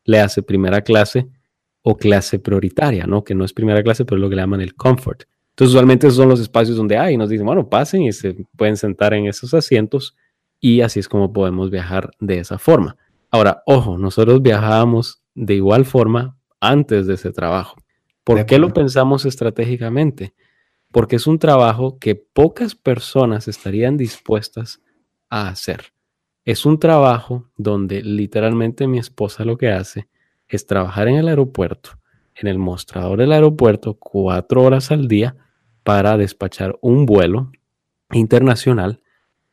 [0.10, 1.28] Le hace primera clase
[1.84, 3.24] o clase prioritaria, ¿no?
[3.24, 5.24] Que no es primera clase, pero es lo que le llaman el comfort.
[5.52, 8.36] Entonces, usualmente esos son los espacios donde hay y nos dicen, bueno, pasen y se
[8.56, 10.16] pueden sentar en esos asientos
[10.60, 12.98] y así es como podemos viajar de esa forma.
[13.30, 17.78] Ahora, ojo, nosotros viajábamos de igual forma antes de ese trabajo.
[18.24, 20.34] ¿Por qué lo pensamos estratégicamente?
[20.92, 24.82] Porque es un trabajo que pocas personas estarían dispuestas
[25.30, 25.94] a hacer.
[26.50, 30.08] Es un trabajo donde literalmente mi esposa lo que hace
[30.48, 32.00] es trabajar en el aeropuerto,
[32.34, 35.36] en el mostrador del aeropuerto, cuatro horas al día
[35.84, 37.52] para despachar un vuelo
[38.12, 39.04] internacional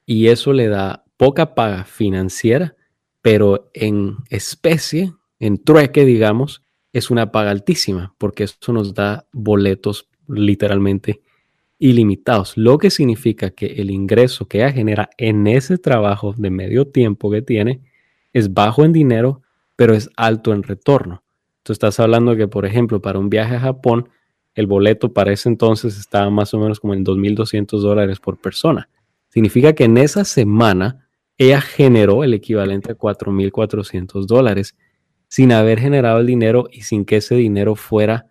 [0.06, 2.76] y eso le da poca paga financiera,
[3.20, 6.62] pero en especie, en trueque, digamos,
[6.94, 11.20] es una paga altísima porque eso nos da boletos literalmente
[11.78, 16.86] ilimitados, lo que significa que el ingreso que ella genera en ese trabajo de medio
[16.86, 17.80] tiempo que tiene
[18.32, 19.42] es bajo en dinero,
[19.76, 21.22] pero es alto en retorno.
[21.62, 24.08] Tú estás hablando que, por ejemplo, para un viaje a Japón,
[24.54, 28.88] el boleto para ese entonces estaba más o menos como en 2.200 dólares por persona.
[29.28, 34.76] Significa que en esa semana ella generó el equivalente a 4.400 dólares
[35.28, 38.26] sin haber generado el dinero y sin que ese dinero fuera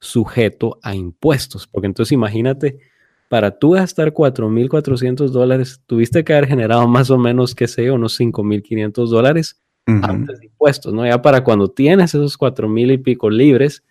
[0.00, 1.66] sujeto a impuestos.
[1.66, 2.78] Porque entonces imagínate,
[3.28, 7.94] para tú gastar 4.400 dólares, tuviste que haber generado más o menos, qué sé yo,
[7.94, 11.06] unos 5.500 dólares antes de impuestos, ¿no?
[11.06, 13.84] Ya para cuando tienes esos 4.000 y pico libres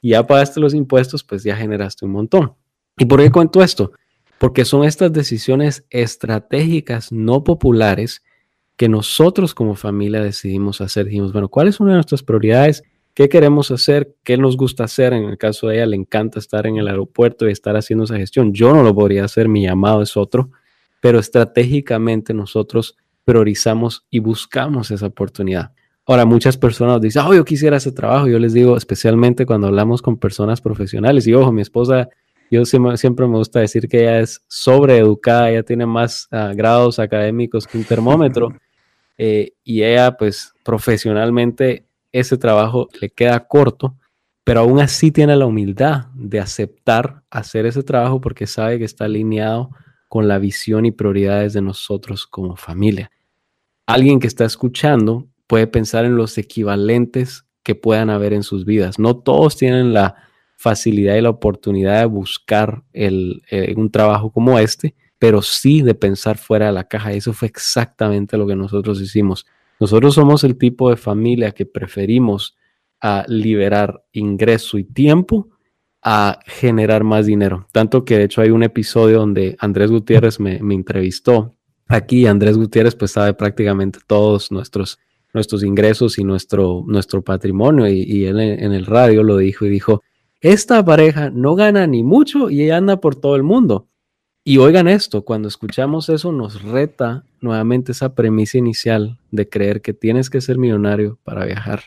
[0.00, 2.54] y ya pagaste los impuestos, pues ya generaste un montón.
[2.98, 3.92] ¿Y por qué cuento esto?
[4.38, 8.22] Porque son estas decisiones estratégicas no populares
[8.76, 11.06] que nosotros como familia decidimos hacer.
[11.06, 12.82] Dijimos, bueno, ¿cuál es una de nuestras prioridades?
[13.16, 14.14] ¿Qué queremos hacer?
[14.24, 15.14] ¿Qué nos gusta hacer?
[15.14, 18.18] En el caso de ella, le encanta estar en el aeropuerto y estar haciendo esa
[18.18, 18.52] gestión.
[18.52, 20.50] Yo no lo podría hacer, mi llamado es otro,
[21.00, 25.72] pero estratégicamente nosotros priorizamos y buscamos esa oportunidad.
[26.04, 28.28] Ahora, muchas personas dicen, oh, yo quisiera ese trabajo.
[28.28, 32.10] Yo les digo, especialmente cuando hablamos con personas profesionales, y ojo, mi esposa,
[32.50, 37.66] yo siempre, me gusta decir que ella es sobreeducada, ella tiene más ah, grados académicos
[37.66, 38.50] que un termómetro.
[39.18, 41.85] Eh, y ella pues profesionalmente
[42.18, 43.96] ese trabajo le queda corto,
[44.44, 49.04] pero aún así tiene la humildad de aceptar hacer ese trabajo porque sabe que está
[49.04, 49.70] alineado
[50.08, 53.10] con la visión y prioridades de nosotros como familia.
[53.86, 58.98] Alguien que está escuchando puede pensar en los equivalentes que puedan haber en sus vidas.
[58.98, 60.14] No todos tienen la
[60.56, 65.94] facilidad y la oportunidad de buscar el, eh, un trabajo como este, pero sí de
[65.94, 67.12] pensar fuera de la caja.
[67.12, 69.46] Eso fue exactamente lo que nosotros hicimos.
[69.78, 72.56] Nosotros somos el tipo de familia que preferimos
[73.00, 75.50] a liberar ingreso y tiempo
[76.02, 77.66] a generar más dinero.
[77.72, 81.54] Tanto que de hecho hay un episodio donde Andrés Gutiérrez me, entrevistó.
[81.88, 84.98] Aquí Andrés Gutiérrez pues sabe prácticamente todos nuestros,
[85.34, 90.02] nuestros ingresos y nuestro, nuestro patrimonio y, él en el radio lo dijo y dijo,
[90.40, 93.88] esta pareja no gana ni mucho y ella anda por todo el mundo.
[94.48, 99.92] Y oigan esto, cuando escuchamos eso nos reta nuevamente esa premisa inicial de creer que
[99.92, 101.80] tienes que ser millonario para viajar.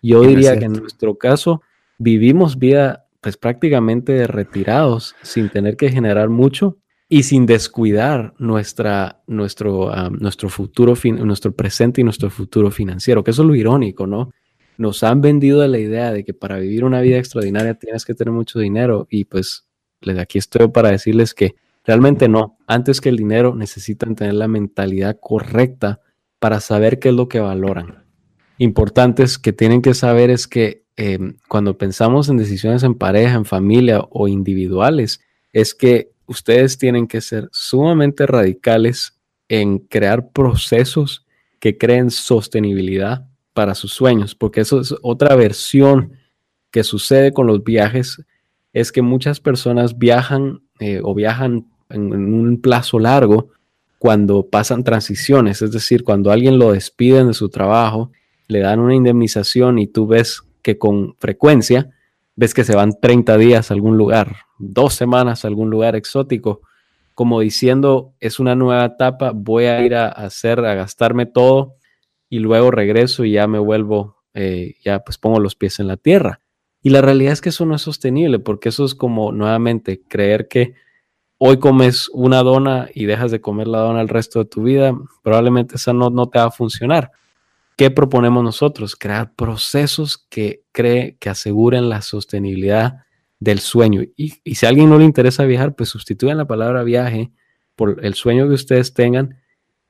[0.00, 1.60] Yo diría que en nuestro caso
[1.98, 6.76] vivimos vida pues prácticamente retirados sin tener que generar mucho
[7.08, 13.42] y sin descuidar nuestra, nuestro, nuestro futuro, nuestro presente y nuestro futuro financiero, que eso
[13.42, 14.30] es lo irónico, ¿no?
[14.76, 18.30] Nos han vendido la idea de que para vivir una vida extraordinaria tienes que tener
[18.30, 19.66] mucho dinero y pues
[20.16, 22.58] aquí estoy para decirles que Realmente no.
[22.66, 26.00] Antes que el dinero necesitan tener la mentalidad correcta
[26.38, 28.04] para saber qué es lo que valoran.
[28.58, 33.44] Importantes que tienen que saber es que em, cuando pensamos en decisiones en pareja, en
[33.44, 35.20] familia o individuales,
[35.52, 41.26] es que ustedes tienen que ser sumamente radicales en crear procesos
[41.58, 46.12] que creen sostenibilidad para sus sueños, porque eso es otra versión
[46.70, 48.24] que sucede con los viajes,
[48.72, 53.48] es que muchas personas viajan eh, o viajan en, un plazo largo
[53.98, 58.12] cuando pasan transiciones, es decir, cuando alguien lo despiden de su trabajo,
[58.46, 61.90] le dan una indemnización y tú ves que con frecuencia
[62.36, 66.60] ves que se van 30 días a algún lugar, dos semanas a algún lugar exótico,
[67.14, 71.74] como diciendo, es una nueva etapa, voy a ir a, hacer, a gastarme todo
[72.30, 75.96] y luego regreso y ya me vuelvo, eh, ya pues pongo los pies en la
[75.96, 76.40] tierra.
[76.88, 80.48] Y la realidad es que eso no es sostenible, porque eso es como nuevamente creer
[80.48, 80.72] que
[81.36, 84.96] hoy comes una dona y dejas de comer la dona el resto de tu vida,
[85.22, 87.10] probablemente esa no, no te va a funcionar.
[87.76, 88.96] ¿Qué proponemos nosotros?
[88.96, 93.04] Crear procesos que cree que aseguren la sostenibilidad
[93.38, 94.00] del sueño.
[94.16, 97.32] Y, si a alguien no le interesa viajar, pues sustituyan la palabra viaje
[97.76, 99.36] por el sueño que ustedes tengan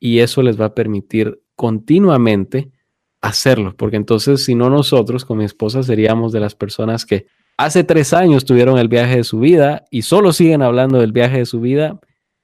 [0.00, 2.72] y eso les va a permitir continuamente
[3.20, 7.26] hacerlo, porque entonces si no nosotros con mi esposa seríamos de las personas que
[7.56, 11.38] hace tres años tuvieron el viaje de su vida y solo siguen hablando del viaje
[11.38, 11.98] de su vida,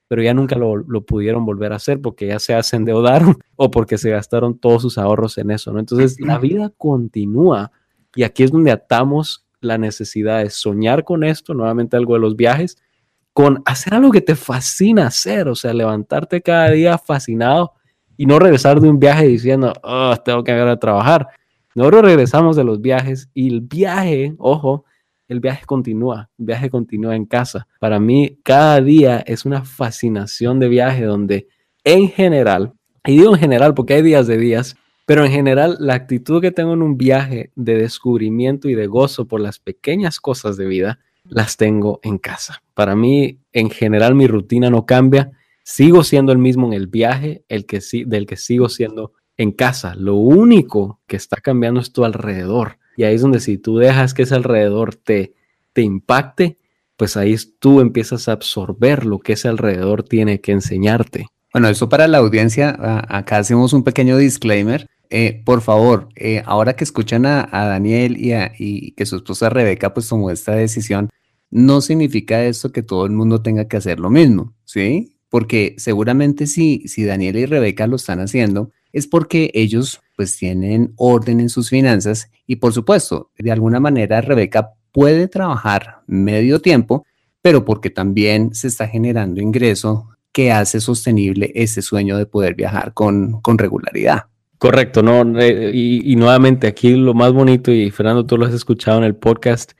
[0.08, 4.10] pero ya nunca lo, pudieron volver a hacer porque ya se endeudaron o porque se
[4.10, 5.78] gastaron todos sus ahorros en eso, ¿no?
[5.78, 7.70] Entonces la vida continúa
[8.14, 12.36] y aquí es donde atamos la necesidad de soñar con esto, nuevamente algo de los
[12.36, 12.76] viajes,
[13.32, 17.72] con hacer algo que te fascina hacer, o sea, levantarte cada día fascinado
[18.16, 21.28] y no regresar de un viaje diciendo, oh, tengo que ir a trabajar.
[21.74, 24.84] Nosotros regresamos de los viajes y el viaje, ojo,
[25.28, 27.66] el viaje continúa, el viaje continúa en casa.
[27.80, 31.48] Para mí, cada día es una fascinación de viaje donde
[31.82, 32.72] en general,
[33.04, 36.52] y digo en general porque hay días de días, pero en general la actitud que
[36.52, 41.00] tengo en un viaje de descubrimiento y de gozo por las pequeñas cosas de vida,
[41.24, 42.62] las tengo en casa.
[42.74, 45.32] Para mí, en general, mi rutina no cambia
[45.64, 49.94] Sigo siendo el mismo en el viaje, el que del que sigo siendo en casa.
[49.94, 52.78] Lo único que está cambiando es tu alrededor.
[52.96, 55.34] Y ahí es donde si tú dejas que ese alrededor te,
[55.72, 56.58] te impacte,
[56.96, 61.26] pues ahí tú empiezas a absorber lo que ese alrededor tiene que enseñarte.
[61.52, 62.76] Bueno, eso para la audiencia,
[63.08, 64.86] acá hacemos un pequeño disclaimer.
[65.08, 69.94] Eh, por favor, eh, ahora que escuchan a, Daniel y, y, que su esposa Rebeca
[69.94, 71.10] pues tomó esta decisión,
[71.50, 75.13] no significa esto que todo el mundo tenga que hacer lo mismo, ¿sí?
[75.34, 80.92] Porque seguramente si, si Daniela y Rebeca lo están haciendo, es porque ellos pues tienen
[80.94, 87.04] orden en sus finanzas y por supuesto, de alguna manera Rebeca puede trabajar medio tiempo,
[87.42, 92.94] pero porque también se está generando ingreso que hace sostenible ese sueño de poder viajar
[92.94, 94.26] con, con regularidad.
[94.58, 98.98] Correcto, no, y, y, nuevamente aquí lo más bonito, y Fernando, tú lo has escuchado
[98.98, 99.72] en el podcast,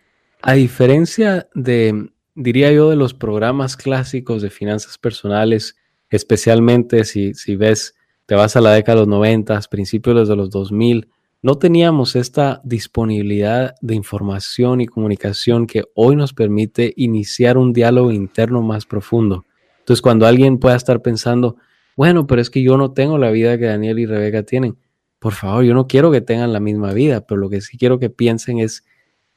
[0.42, 5.76] a diferencia de, diría yo, de los programas clásicos de finanzas personales,
[6.10, 7.94] especialmente si, ves,
[8.26, 11.08] te vas a la década de los 90, principios de los 2000,
[11.42, 18.10] no teníamos esta disponibilidad de información y comunicación que hoy nos permite iniciar un diálogo
[18.12, 19.44] interno más profundo.
[19.80, 21.56] Entonces, cuando alguien pueda estar pensando,
[21.96, 24.78] bueno, pero es que yo no tengo la vida que Daniel y Rebeca tienen,
[25.18, 27.98] por favor, yo no quiero que tengan la misma vida, pero lo que sí quiero
[27.98, 28.84] que piensen es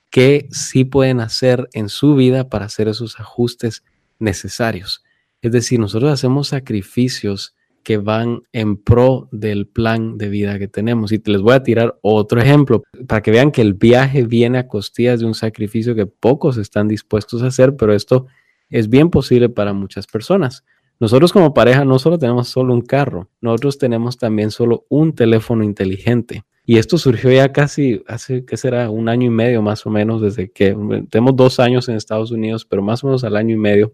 [0.10, 3.84] qué sí pueden hacer en su vida para hacer esos ajustes
[4.20, 5.04] necesarios.
[5.42, 7.56] Es decir, nosotros hacemos sacrificios
[7.88, 11.14] que van en pro del plan de vida que tenemos.
[11.14, 14.68] Y les voy a tirar otro ejemplo para que vean que el viaje viene a
[14.68, 18.28] costillas de un sacrificio que pocos están dispuestos a hacer, pero esto
[18.70, 20.66] es bien posible para muchas personas.
[21.00, 25.64] Nosotros como pareja no solo tenemos solo un carro, nosotros tenemos también solo un teléfono
[25.64, 26.44] inteligente.
[26.70, 28.90] Y esto surgió ya casi hace, ¿qué será?
[28.90, 30.76] Un año y medio más o menos, desde que
[31.10, 33.94] tenemos dos años en Estados Unidos, pero más o menos al año y medio.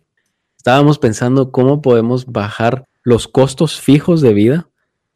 [0.57, 4.69] Estábamos pensando cómo podemos bajar los costos fijos de vida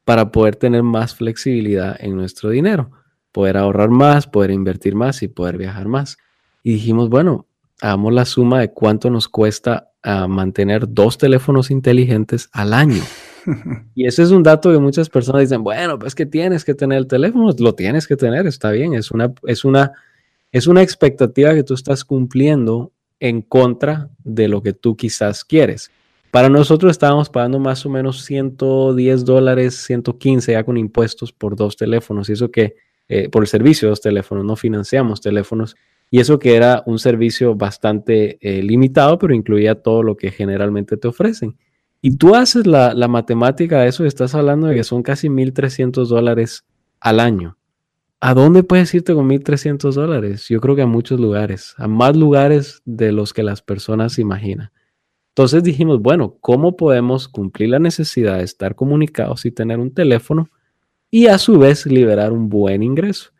[0.05, 2.91] para poder tener más flexibilidad en nuestro dinero,
[3.31, 6.19] poder ahorrar más, poder invertir más y poder viajar más.
[6.61, 7.47] Y dijimos, bueno,
[7.81, 13.01] hagamos la suma de cuánto nos cuesta ah, mantener dos teléfonos inteligentes al año.
[13.95, 16.97] y ese es un dato que muchas personas dicen, bueno, pues que tienes que tener
[16.97, 19.93] el teléfono, lo tienes que tener, está bien, es una, es una,
[20.51, 25.91] es una expectativa que tú estás cumpliendo en contra de lo que tú quizás quieres.
[26.31, 31.77] Para nosotros estábamos pagando más o menos 110 dólares, 115 ya con impuestos por dos
[31.77, 32.29] teléfonos.
[32.29, 32.75] Y eso que,
[33.07, 35.77] eh, por el servicio de dos teléfonos, no financiamos teléfonos.
[36.11, 40.97] Y eso que era un servicio bastante eh, limitado, pero incluía todo lo que generalmente
[40.97, 41.55] te ofrecen.
[42.01, 46.65] Y tú haces la, matemática de eso estás hablando de que son casi 1.300 dólares
[46.99, 47.57] al año.
[48.19, 50.47] ¿A dónde puedes irte con 1.300 dólares?
[50.49, 54.71] Yo creo que a muchos lugares, a más lugares de los que las personas imaginan.
[55.29, 60.49] Entonces dijimos, bueno, ¿cómo podemos cumplir la necesidad de estar comunicados y tener un teléfono
[61.11, 63.31] y a su vez liberar un buen ingreso?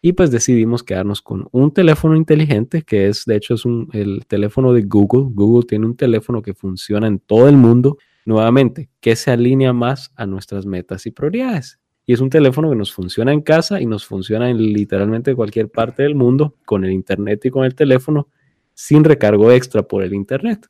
[0.00, 4.26] Y pues decidimos quedarnos con un teléfono inteligente, que es, de hecho, es un, el
[4.26, 5.30] teléfono de Google.
[5.32, 7.98] Google tiene un teléfono que funciona en todo el mundo.
[8.24, 11.80] Nuevamente, que se alinea más a nuestras metas y prioridades.
[12.04, 15.70] Y es un teléfono que nos funciona en casa y nos funciona en literalmente cualquier
[15.70, 18.28] parte del mundo con el Internet y con el teléfono
[18.74, 20.68] sin recargo extra por el Internet.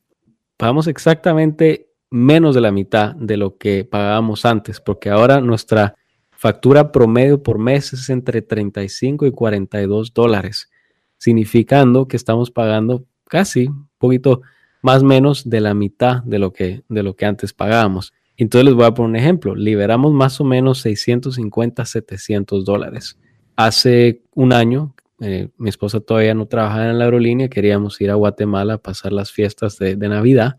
[0.57, 5.95] Pagamos exactamente menos de la mitad de lo que pagábamos antes, porque ahora nuestra
[6.41, 10.71] Factura promedio por mes es entre 35 y 42 dólares.
[11.17, 14.43] significando que estamos pagando casi un poquito
[14.81, 18.13] más o menos de la mitad de lo que, de lo que antes pagábamos.
[18.37, 19.57] Entonces les voy a poner un ejemplo.
[19.57, 23.19] Liberamos más o menos 650, 700 dólares.
[23.57, 28.15] Hace un año, eh, mi esposa todavía no trabajaba en la aerolínea, queríamos ir a
[28.15, 30.57] Guatemala a pasar las fiestas de, de Navidad.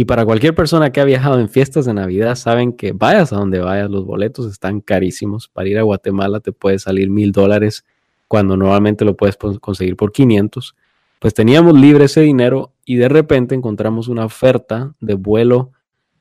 [0.00, 3.36] Y para cualquier persona que ha viajado en fiestas de Navidad, saben que vayas a
[3.36, 5.48] donde vayas, los boletos están carísimos.
[5.48, 7.84] Para ir a Guatemala te puede salir mil dólares
[8.28, 10.76] cuando normalmente lo puedes conseguir por 500.
[11.18, 15.72] Pues teníamos libre ese dinero y de repente encontramos una oferta de vuelo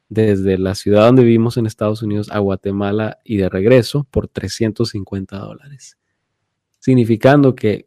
[0.09, 5.38] desde la ciudad donde vivimos en Estados Unidos a Guatemala y de regreso por 350
[5.38, 5.99] dólares.
[6.80, 7.87] Significando que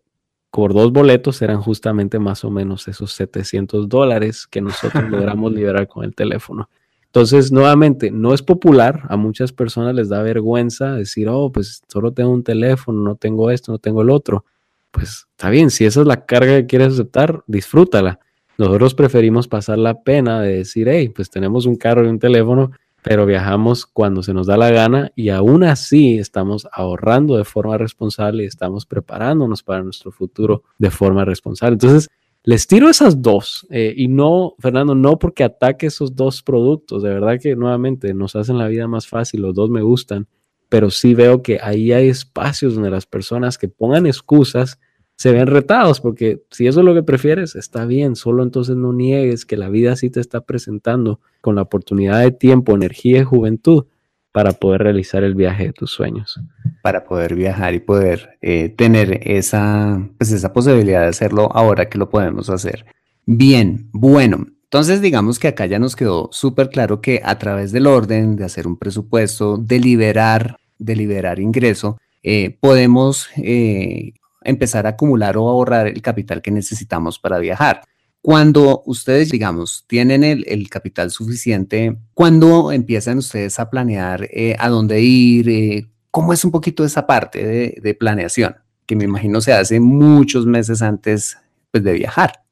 [0.51, 5.87] por dos boletos eran justamente más o menos esos 700 dólares que nosotros logramos liberar
[5.87, 6.69] con el teléfono.
[7.07, 12.13] Entonces, nuevamente, no es popular, a muchas personas les da vergüenza decir, oh, pues solo
[12.13, 14.45] tengo un teléfono, no tengo esto, no tengo el otro.
[14.93, 18.21] Pues está bien, si esa es la carga que quieres aceptar, disfrútala.
[18.59, 22.71] Nosotros preferimos pasar la pena de decir, hey, pues tenemos un carro y un teléfono,
[23.03, 27.79] pero viajamos cuando se nos da la gana y aún así estamos ahorrando de forma
[27.79, 31.75] responsable y estamos preparándonos para nuestro futuro de forma responsable.
[31.75, 32.09] Entonces,
[32.43, 37.11] les tiro esas dos eh, y no, Fernando, no porque ataque esos dos productos, de
[37.11, 40.27] verdad que nuevamente nos hacen la vida más fácil, los dos me gustan,
[40.69, 44.79] pero sí veo que ahí hay espacios donde las personas que pongan excusas
[45.21, 48.95] se ven retados, porque si eso es lo que prefieres, está bien, solo entonces no
[48.95, 53.25] niegues que la vida sí te está presentando con la oportunidad de tiempo, energía y
[53.25, 53.85] juventud
[54.33, 56.41] para poder realizar el viaje de tus sueños.
[56.83, 61.99] Para poder viajar y poder eh, tener esa, pues esa posibilidad de hacerlo ahora que
[61.99, 62.87] lo podemos hacer.
[63.27, 67.87] Bien, bueno, entonces digamos que acá ya nos quedó súper claro que a través del
[67.87, 74.91] orden de hacer un presupuesto, de liberar, de liberar ingreso, eh, podemos eh, empezar a
[74.91, 77.83] acumular o ahorrar el capital que necesitamos para viajar.
[78.23, 85.01] Cuando ustedes, digamos, tienen el, capital suficiente, ¿cuándo empiezan ustedes a planear eh, a dónde
[85.01, 85.49] ir?
[85.49, 88.57] Eh, ¿Cómo es un poquito esa parte de, planeación?
[88.85, 91.39] Que me imagino se hace muchos meses antes
[91.71, 92.43] pues, de viajar.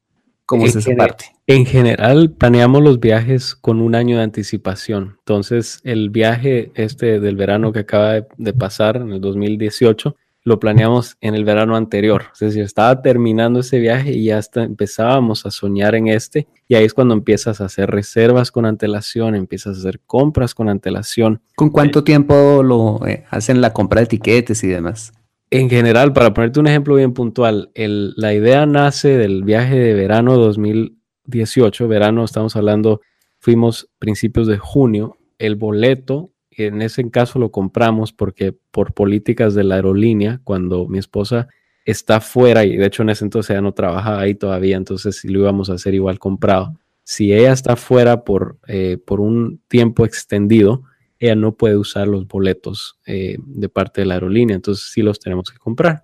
[0.47, 1.25] ¿Cómo es esa parte?
[1.45, 5.17] En general, planeamos los viajes con un año de anticipación.
[5.19, 10.15] Entonces, el viaje este del verano que acaba de pasar, en el 2018,
[10.49, 12.25] lo planeamos en el verano anterior.
[12.33, 16.47] Es decir, estaba terminando ese viaje y ya hasta empezábamos a soñar en este.
[16.67, 20.67] Y ahí es cuando empiezas a hacer reservas con antelación, empiezas a hacer compras con
[20.67, 21.41] antelación.
[21.55, 25.13] ¿Con cuánto tiempo lo eh, hacen la compra de etiquetes y demás?
[25.51, 30.35] En general, para ponerte un ejemplo bien puntual, la idea nace del viaje de verano
[30.35, 31.87] 2018.
[31.87, 33.01] Verano, estamos hablando,
[33.39, 35.17] fuimos principios de junio.
[35.37, 36.31] El boleto
[36.67, 41.47] en ese caso lo compramos porque por políticas de la aerolínea, cuando mi esposa
[41.85, 45.27] está fuera y de hecho en ese entonces ella no trabajaba ahí todavía, entonces si
[45.27, 46.79] lo íbamos a hacer igual comprado.
[47.03, 50.83] Si ella está fuera por, eh, por un tiempo extendido,
[51.17, 55.19] ella no puede usar los boletos eh, de parte de la aerolínea, entonces sí los
[55.19, 56.03] tenemos que comprar.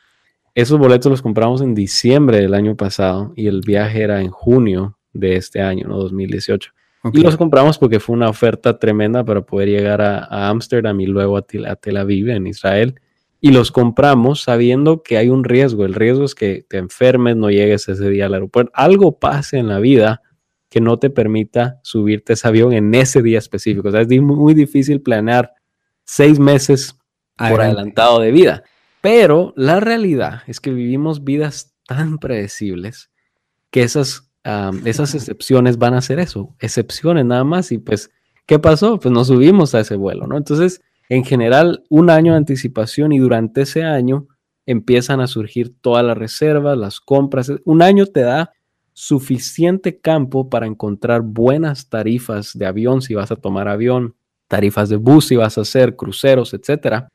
[0.56, 4.98] Esos boletos los compramos en diciembre del año pasado y el viaje era en junio
[5.14, 5.98] de este año, ¿no?
[5.98, 6.72] 2018.
[7.14, 11.38] Y los compramos porque fue una oferta tremenda para poder llegar a Ámsterdam y luego
[11.38, 13.00] a Tel, Aviv, en Israel.
[13.40, 15.86] Y los compramos sabiendo que hay un riesgo.
[15.86, 18.72] El riesgo es que te enfermes, no llegues ese día al aeropuerto.
[18.74, 20.24] Algo pase en la vida
[20.70, 23.90] que no te permita subirte ese avión en ese día específico.
[23.90, 25.54] O sea, es muy difícil planear
[26.06, 26.98] seis meses
[27.38, 28.64] por adelantado de vida.
[29.02, 33.12] Pero la realidad es que vivimos vidas tan predecibles
[33.70, 34.32] que esas
[34.86, 37.72] esas excepciones van a ser eso, excepciones nada más.
[37.72, 38.12] Y pues,
[38.46, 39.00] ¿qué pasó?
[39.00, 40.38] Pues nos subimos a ese vuelo, ¿no?
[40.38, 44.28] Entonces, en general, un año de anticipación y durante ese año
[44.66, 47.52] empiezan a surgir todas las reservas, las compras.
[47.66, 48.52] Un año te da
[48.94, 54.16] suficiente campo para encontrar buenas tarifas de avión si vas a tomar avión,
[54.48, 57.10] tarifas de bus si vas a hacer cruceros, etcétera.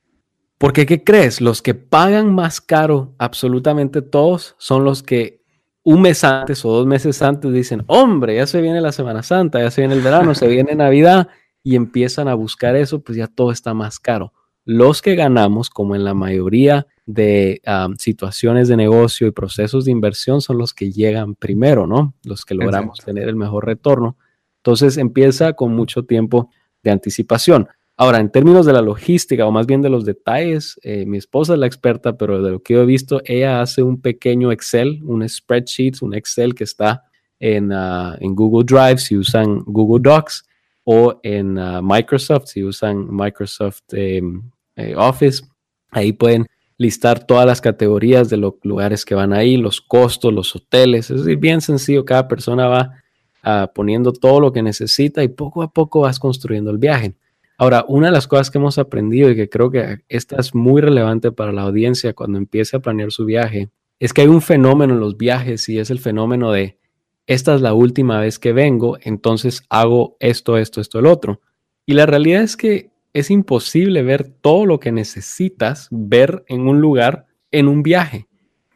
[0.59, 1.41] Porque, ¿qué crees?
[1.41, 5.40] Los que pagan más caro absolutamente todos son los que
[5.83, 9.61] un mes antes o dos meses antes dicen, hombre, ya se viene la Semana Santa,
[9.61, 11.29] ya se viene el verano, se viene Navidad
[11.63, 14.33] y empiezan a buscar eso, pues ya todo está más caro.
[14.67, 17.63] Los que ganamos, como en la mayoría de
[17.99, 22.15] situaciones de negocio y procesos de inversión, son los que llegan primero, ¿no?
[22.25, 24.17] Los que logramos tener el mejor retorno.
[24.59, 26.51] Entonces empieza con mucho tiempo
[26.83, 27.69] de anticipación.
[28.03, 31.53] Ahora, en términos de la logística o más bien de los detalles, eh, mi esposa
[31.53, 35.03] es la experta, pero de lo que yo he visto, ella hace un pequeño Excel,
[35.05, 37.05] un spreadsheet, un Excel que está
[37.39, 40.49] en, ah, en Google Drive si usan Google Docs
[40.85, 45.45] o en ah, Microsoft si usan Microsoft em, eh, Office.
[45.91, 46.47] Ahí pueden
[46.79, 51.11] listar todas las categorías de los lugares que van ahí, los costos, los hoteles.
[51.11, 52.95] Es bien sencillo, cada persona va
[53.43, 57.15] ah, poniendo todo lo que necesita y poco a poco vas construyendo el viaje.
[57.61, 60.81] Ahora, una de las cosas que hemos aprendido y que creo que esta es muy
[60.81, 64.95] relevante para la audiencia cuando empiece a planear su viaje, es que hay un fenómeno
[64.95, 66.79] en los viajes y es el fenómeno de,
[67.27, 71.43] esta es la última vez que vengo, entonces hago esto, esto, esto, el otro.
[71.85, 76.81] Y la realidad es que es imposible ver todo lo que necesitas ver en un
[76.81, 78.27] lugar en un viaje.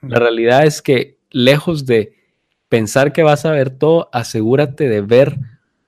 [0.02, 2.12] La realidad es que lejos de
[2.68, 5.38] pensar que vas a ver todo, asegúrate de ver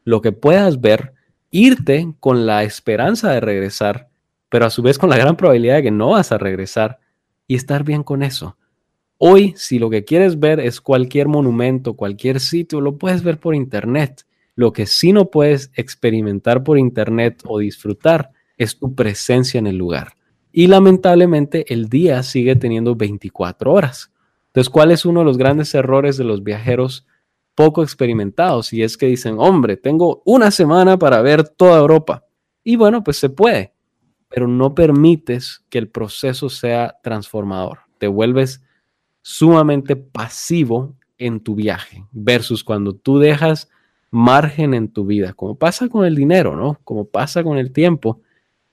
[0.03, 1.12] lo que puedas ver,
[1.57, 4.09] irte con la esperanza de regresar,
[4.50, 6.98] pero a su vez con la gran probabilidad de que no vas a regresar
[7.46, 8.57] y estar bien con eso.
[9.16, 13.54] Hoy, si lo que quieres ver es cualquier monumento, cualquier sitio, lo puedes ver por
[13.54, 14.26] internet.
[14.54, 19.76] Lo que sí no puedes experimentar por internet o disfrutar es tu presencia en el
[19.76, 20.12] lugar.
[20.52, 24.12] Y lamentablemente el día sigue teniendo 24 horas.
[24.48, 27.05] Entonces, ¿cuál es uno de los grandes errores de los viajeros
[27.57, 28.72] poco experimentados?
[28.72, 32.24] Y es que dicen, hombre, tengo una semana para ver toda Europa.
[32.62, 33.74] Y bueno, pues se puede,
[34.28, 37.80] pero no permites que el proceso sea transformador.
[37.98, 38.62] Te vuelves
[39.22, 43.68] sumamente pasivo en tu viaje versus cuando tú dejas
[44.12, 46.78] margen en tu vida, como pasa con el dinero, ¿no?
[46.84, 48.20] Como pasa con el tiempo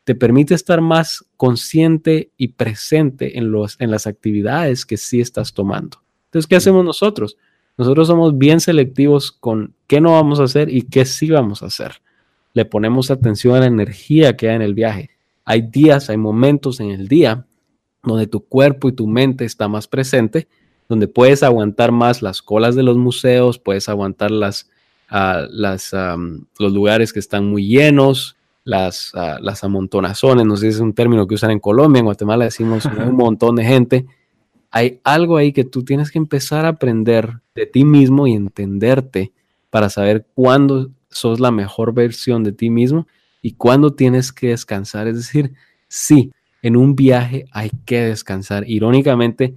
[0.04, 5.54] te permite estar más consciente y presente en, los, en las actividades que sí estás
[5.54, 6.04] tomando.
[6.26, 7.38] Entonces, ¿qué hacemos nosotros?
[7.78, 11.68] Nosotros somos bien selectivos con qué no vamos a hacer y qué sí vamos a
[11.68, 12.02] hacer.
[12.54, 15.10] Le ponemos atención a la energía que hay en el viaje.
[15.46, 17.46] Hay días, hay momentos en el día
[18.04, 20.48] donde tu cuerpo y tu mente está más presente,
[20.88, 24.70] donde puedes aguantar más las colas de los museos, puedes aguantar las,
[25.10, 30.80] las, los lugares que están muy llenos, las, uh, las amontonazones, no sé si es
[30.80, 34.06] un término que usan en Colombia, en Guatemala decimos un montón de gente.
[34.76, 39.32] Hay algo ahí que tú tienes que empezar a aprender de ti mismo y entenderte
[39.70, 43.06] para saber cuándo sos la mejor versión de ti mismo
[43.44, 45.08] y cuándo tienes que descansar.
[45.08, 45.54] Es decir,
[45.88, 46.32] sí,
[46.64, 48.68] en un viaje hay que descansar.
[48.68, 49.56] Irónicamente,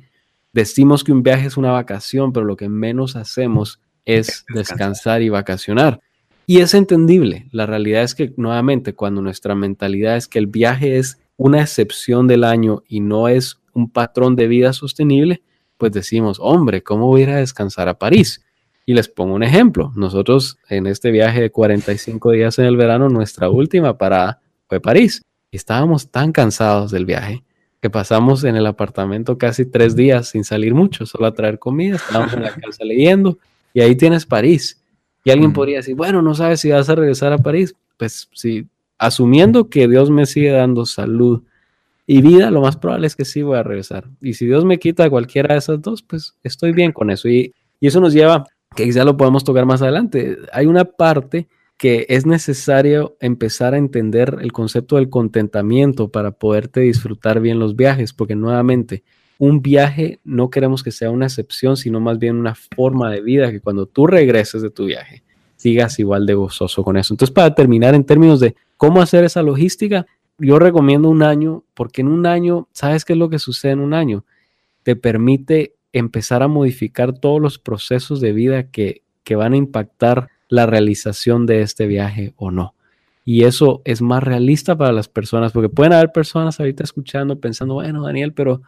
[0.53, 5.31] decimos que un viaje es una vacación, pero lo que menos hacemos es descansar y
[5.31, 5.99] vacacionar.
[6.47, 7.49] Y es entendible.
[7.53, 12.27] La realidad es que nuevamente cuando nuestra mentalidad es que el viaje es una excepción
[12.27, 15.43] del año y no es un patrón de vida sostenible,
[15.77, 18.43] pues decimos, hombre, ¿cómo voy a ir a descansar a París?
[18.87, 19.93] Y les pongo un ejemplo.
[19.95, 25.23] Nosotros en este viaje de 45 días en el verano, nuestra última parada fue París.
[25.51, 27.45] Y estábamos tan cansados del viaje
[27.83, 31.97] que pasamos en el apartamento casi tres días sin salir mucho, solo a traer comida,
[31.97, 33.39] estábamos en la casa leyendo
[33.75, 34.83] y ahí tienes París.
[35.23, 37.75] Y alguien podría decir, bueno, no sabes si vas a regresar a París.
[37.99, 38.67] Pues sí,
[38.97, 41.43] asumiendo que Dios me sigue dando salud
[42.07, 44.09] y vida, lo más probable es que sí voy a regresar.
[44.21, 47.29] Y si Dios me quita cualquiera de esas dos, pues estoy bien con eso.
[47.29, 48.45] Y, y eso nos lleva,
[48.75, 50.39] que quizá lo podemos tocar más adelante.
[50.53, 56.81] Hay una parte que es necesario empezar a entender el concepto del contentamiento para poderte
[56.81, 59.03] disfrutar bien los viajes, porque nuevamente
[59.39, 63.51] un viaje no queremos que sea una excepción, sino más bien una forma de vida
[63.51, 65.23] que cuando tú regreses de tu viaje
[65.57, 67.13] sigas igual de gozoso con eso.
[67.13, 70.07] Entonces, para terminar en términos de cómo hacer esa logística,
[70.39, 73.81] yo recomiendo un año, porque en un año, ¿sabes qué es lo que sucede en
[73.81, 74.25] un año?
[74.83, 80.29] Te permite empezar a modificar todos los procesos de vida que, que van a impactar
[80.49, 82.75] la realización de este viaje o no.
[83.25, 87.75] Y eso es más realista para las personas, porque pueden haber personas ahorita escuchando, pensando,
[87.75, 88.63] bueno, Daniel, pero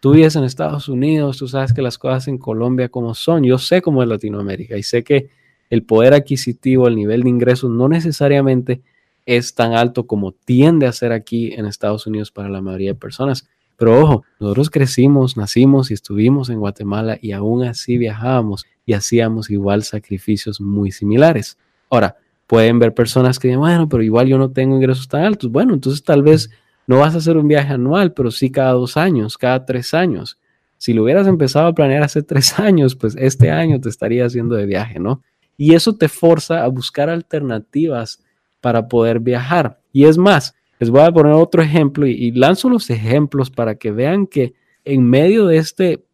[0.00, 3.58] Tú vives en Estados Unidos, tú sabes que las cosas en Colombia como son, yo
[3.58, 5.30] sé cómo es Latinoamérica y sé que
[5.70, 8.82] el poder adquisitivo, el nivel de ingresos no necesariamente
[9.26, 12.98] es tan alto como tiende a ser aquí en Estados Unidos para la mayoría de
[12.98, 13.48] personas.
[13.76, 19.50] Pero ojo, nosotros crecimos, nacimos y estuvimos en Guatemala y aún así viajábamos y hacíamos
[19.50, 21.58] igual sacrificios muy similares.
[21.90, 22.16] Ahora,
[22.46, 25.50] pueden ver personas que dicen, bueno, pero igual yo no tengo ingresos tan altos.
[25.50, 26.48] Bueno, entonces tal vez
[26.86, 30.38] no vas a hacer un viaje anual, pero sí cada dos años, cada tres años.
[30.78, 34.54] Si lo hubieras empezado a planear hace tres años, pues este año te estaría haciendo
[34.54, 35.22] de viaje, ¿no?
[35.58, 38.22] Y eso te forza a buscar alternativas
[38.66, 39.78] para poder viajar.
[39.92, 43.92] Y es más, les voy a poner otro ejemplo y, lanzo los ejemplos para que
[43.92, 44.54] vean que
[44.84, 46.04] en medio de este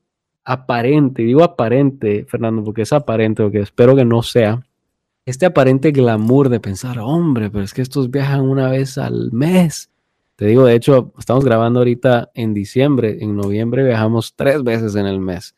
[0.45, 4.61] aparente, digo aparente, Fernando, porque es aparente, porque espero que no sea,
[5.25, 9.89] este aparente glamour de pensar, hombre, pero es que estos viajan una vez al mes
[10.37, 15.07] te digo, de hecho, estamos grabando ahorita en diciembre, en noviembre viajamos tres veces en
[15.07, 15.55] el mes.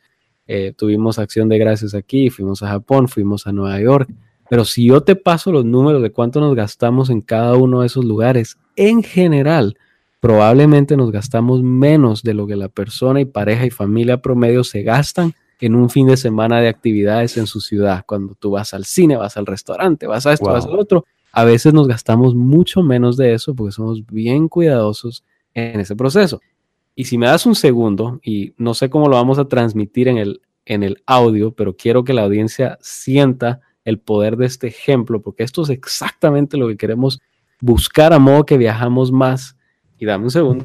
[0.47, 4.09] Eh, tuvimos acción de gracias aquí, fuimos a Japón, fuimos a Nueva York.
[4.49, 7.86] Pero si yo te paso los números de cuánto nos gastamos en cada uno de
[7.86, 9.76] esos lugares, en general,
[10.20, 14.82] probablemente nos gastamos menos de lo que la persona y pareja y familia promedio se
[14.82, 18.05] gastan en un fin de semana de actividades en su ciudad.
[18.07, 21.45] Cuando tú vas al cine, vas al restaurante, vas a esto, vas al otro, a
[21.45, 26.40] veces nos gastamos mucho menos de eso porque somos bien cuidadosos en ese proceso.
[26.95, 30.18] Y si me das un segundo, y no sé cómo lo vamos a transmitir en
[30.18, 35.20] el, en el audio, pero quiero que la audiencia sienta el poder de este ejemplo,
[35.20, 37.20] porque esto es exactamente lo que queremos
[37.61, 39.57] buscar a modo que viajamos más
[39.99, 40.64] y dame un segundo.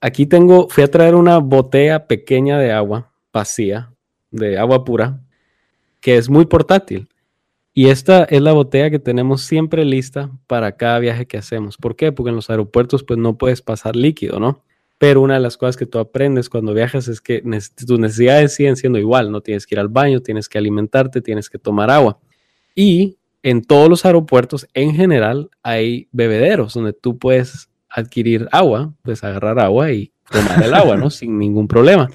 [0.00, 3.92] Aquí tengo, fui a traer una botella pequeña de agua vacía,
[4.30, 5.20] de agua pura,
[6.00, 7.08] que es muy portátil.
[7.74, 11.78] Y esta es la botella que tenemos siempre lista para cada viaje que hacemos.
[11.78, 12.12] ¿Por qué?
[12.12, 14.62] Porque en los aeropuertos pues no puedes pasar líquido, ¿no?
[14.98, 17.42] Pero una de las cosas que tú aprendes cuando viajas es que
[17.86, 21.48] tus necesidades siguen siendo igual, no tienes que ir al baño, tienes que alimentarte, tienes
[21.48, 22.20] que tomar agua.
[22.74, 29.22] Y en todos los aeropuertos en general hay bebederos donde tú puedes adquirir agua, pues
[29.24, 31.10] agarrar agua y tomar el agua, ¿no?
[31.10, 32.08] Sin ningún problema.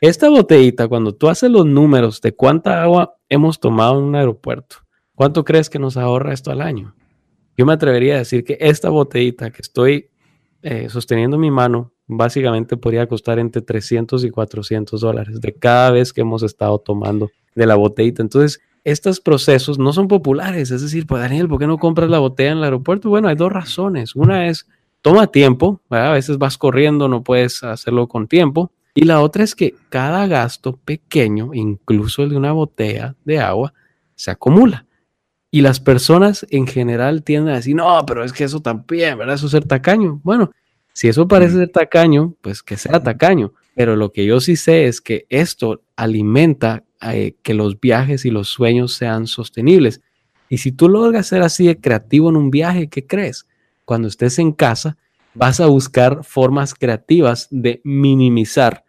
[0.00, 4.76] Esta botellita, cuando tú haces los números de cuánta agua hemos tomado en un aeropuerto,
[5.14, 6.94] ¿cuánto crees que nos ahorra esto al año?
[7.56, 10.10] Yo me atrevería a decir que esta botellita que estoy
[10.62, 15.90] eh, sosteniendo en mi mano, básicamente podría costar entre 300 y 400 dólares de cada
[15.90, 18.22] vez que hemos estado tomando de la botellita.
[18.22, 18.60] Entonces,
[18.90, 20.70] estos procesos no son populares.
[20.70, 23.08] Es decir, pues Daniel, ¿por qué no compras la botella en el aeropuerto?
[23.08, 24.16] Bueno, hay dos razones.
[24.16, 24.66] Una es
[25.02, 28.72] toma tiempo, a veces vas corriendo, no puedes hacerlo con tiempo.
[28.94, 33.72] Y la otra es que cada gasto pequeño, incluso el de una botella de agua,
[34.14, 34.86] se acumula.
[35.50, 39.36] Y las personas en general tienden a decir, no, pero es que eso también, ¿verdad?
[39.36, 40.20] Eso es ser tacaño.
[40.24, 40.50] Bueno,
[40.92, 43.52] si eso parece ser tacaño, pues que sea tacaño.
[43.74, 48.30] Pero lo que yo sí sé es que esto alimenta eh, que los viajes y
[48.30, 50.00] los sueños sean sostenibles.
[50.48, 53.46] Y si tú logras ser así de creativo en un viaje, ¿qué crees?
[53.88, 54.98] cuando estés en casa,
[55.32, 58.84] vas a buscar formas creativas de minimizar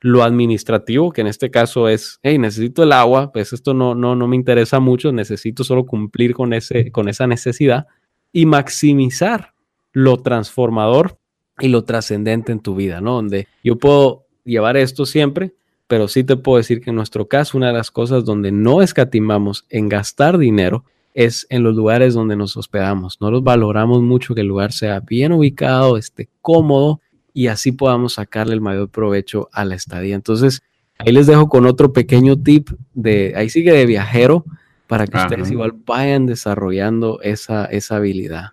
[0.00, 4.16] lo administrativo, que en este caso es, hey, necesito el agua, pues esto no, no,
[4.16, 7.88] no me interesa mucho, necesito solo cumplir con, ese, con esa necesidad
[8.32, 9.52] y maximizar
[9.92, 11.18] lo transformador
[11.60, 13.16] y lo trascendente en tu vida, ¿no?
[13.16, 15.52] Donde yo puedo llevar esto siempre,
[15.88, 18.82] pero sí te puedo decir que en nuestro caso, una de las cosas donde no
[18.82, 20.84] escatimamos en gastar dinero
[21.14, 23.20] es en los lugares donde nos hospedamos.
[23.20, 27.00] No los valoramos mucho que el lugar sea bien ubicado, esté cómodo
[27.32, 30.14] y así podamos sacarle el mayor provecho a la estadía.
[30.14, 30.62] Entonces,
[30.98, 34.44] ahí les dejo con otro pequeño tip de, ahí sigue de viajero,
[34.86, 38.50] para que ustedes igual vayan desarrollando esa, esa habilidad.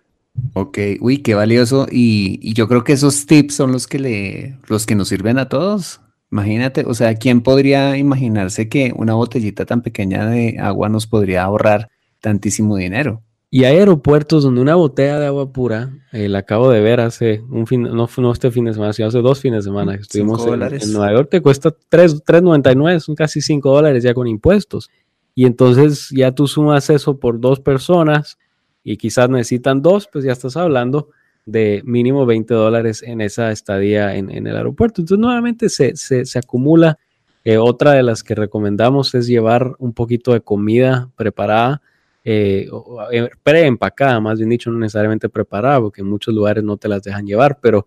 [0.52, 1.86] Ok, uy, qué valioso.
[1.90, 5.38] Y, y, yo creo que esos tips son los que, le, los que nos sirven
[5.38, 6.00] a todos.
[6.30, 11.44] Imagínate, o sea, ¿quién podría imaginarse que una botellita tan pequeña de agua nos podría
[11.44, 11.88] ahorrar
[12.26, 13.22] tantísimo dinero.
[13.50, 17.40] Y hay aeropuertos donde una botella de agua pura, eh, la acabo de ver hace
[17.48, 20.02] un fin, no, no este fin de semana, sino hace dos fines de semana que
[20.02, 24.90] estuvimos en, en, Nueva York, te cuesta 3.99, son casi 5 dólares ya con impuestos.
[25.36, 28.38] Y entonces ya tú sumas eso por dos personas
[28.82, 31.10] y quizás necesitan dos, pues ya estás hablando
[31.46, 35.00] de mínimo 20 dólares en esa estadía en, en el aeropuerto.
[35.00, 36.98] Entonces nuevamente se, se, se acumula.
[37.44, 41.80] Eh, otra de las que recomendamos es llevar un poquito de comida preparada
[42.28, 42.68] eh,
[43.12, 47.04] eh, preempacada, más bien dicho, no necesariamente preparada, porque en muchos lugares no te las
[47.04, 47.86] dejan llevar, pero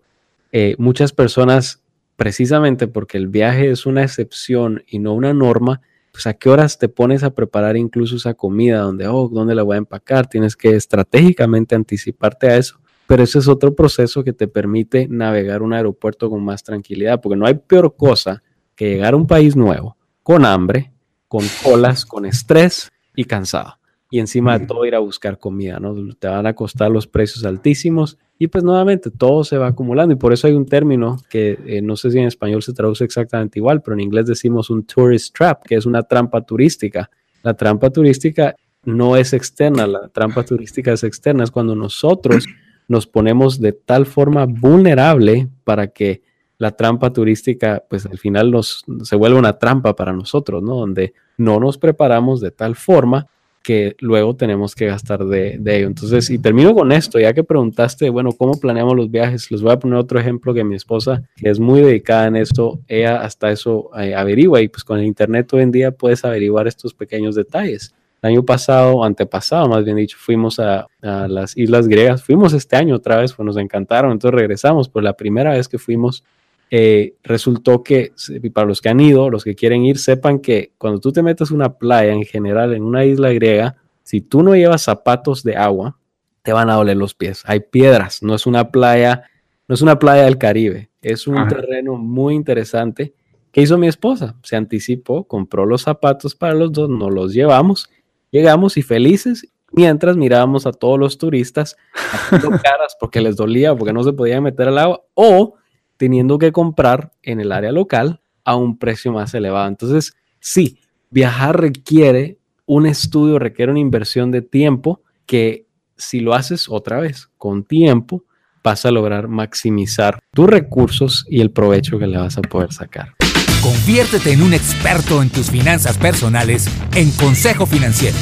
[0.50, 1.82] eh, muchas personas,
[2.16, 6.78] precisamente porque el viaje es una excepción y no una norma, pues a qué horas
[6.78, 10.26] te pones a preparar incluso esa comida, donde, oh, ¿dónde la voy a empacar?
[10.26, 12.80] Tienes que estratégicamente anticiparte a eso.
[13.10, 17.34] Pero ese es otro proceso que te permite navegar un aeropuerto con más tranquilidad, porque
[17.34, 18.40] no hay peor cosa
[18.76, 20.92] que llegar a un país nuevo, con hambre,
[21.26, 23.80] con colas, con estrés y cansado
[24.12, 25.92] y encima de todo ir a buscar comida, ¿no?
[26.20, 30.16] Te van a costar los precios altísimos y pues nuevamente todo se va acumulando y
[30.16, 33.58] por eso hay un término que eh, no sé si en español se traduce exactamente
[33.58, 37.10] igual, pero en inglés decimos un tourist trap, que es una trampa turística.
[37.42, 38.54] La trampa turística
[38.84, 42.46] no es externa, la trampa turística es externa, es cuando nosotros
[42.90, 46.22] nos ponemos de tal forma vulnerable para que
[46.58, 50.74] la trampa turística, pues al final nos, se vuelve una trampa para nosotros, ¿no?
[50.74, 53.28] Donde no nos preparamos de tal forma
[53.62, 55.86] que luego tenemos que gastar de, ello.
[55.86, 59.52] Entonces, y termino con esto, ya que preguntaste, bueno, ¿cómo planeamos los viajes?
[59.52, 62.80] Les voy a poner otro ejemplo que mi esposa, que es muy dedicada en esto,
[62.88, 66.66] ella hasta eso eh, averigua y pues con el Internet hoy en día puedes averiguar
[66.66, 67.94] estos pequeños detalles.
[68.22, 72.22] El año pasado, antepasado, más bien dicho, fuimos a, a, las Islas Griegas.
[72.22, 74.12] Fuimos este año otra vez, pues nos encantaron.
[74.12, 76.22] Entonces regresamos, por la primera vez que fuimos
[76.70, 78.12] eh, resultó que,
[78.52, 81.50] para los que han ido, los que quieren ir, sepan que cuando tú te metes
[81.50, 85.98] una playa en general, en una isla griega, si tú no llevas zapatos de agua,
[86.42, 87.42] te van a doler los pies.
[87.46, 89.24] Hay piedras, no es una playa
[89.70, 93.14] no es una playa del Caribe, es un terreno muy interesante.
[93.52, 94.34] ¿Qué hizo mi esposa?
[94.42, 97.88] Se anticipó, compró los zapatos para los dos, nos los llevamos,
[98.30, 103.92] llegamos y felices, mientras mirábamos a todos los turistas haciendo caras porque les dolía, porque
[103.92, 105.54] no se podían meter al agua, o
[105.96, 109.68] teniendo que comprar en el área local a un precio más elevado.
[109.68, 110.78] Entonces, sí,
[111.10, 115.66] viajar requiere un estudio, requiere una inversión de tiempo que
[115.96, 118.24] si lo haces otra vez con tiempo,
[118.62, 123.19] vas a lograr maximizar tus recursos y el provecho que le vas a poder sacar.
[123.62, 128.16] Conviértete en un experto en tus finanzas personales en Consejo Financiero.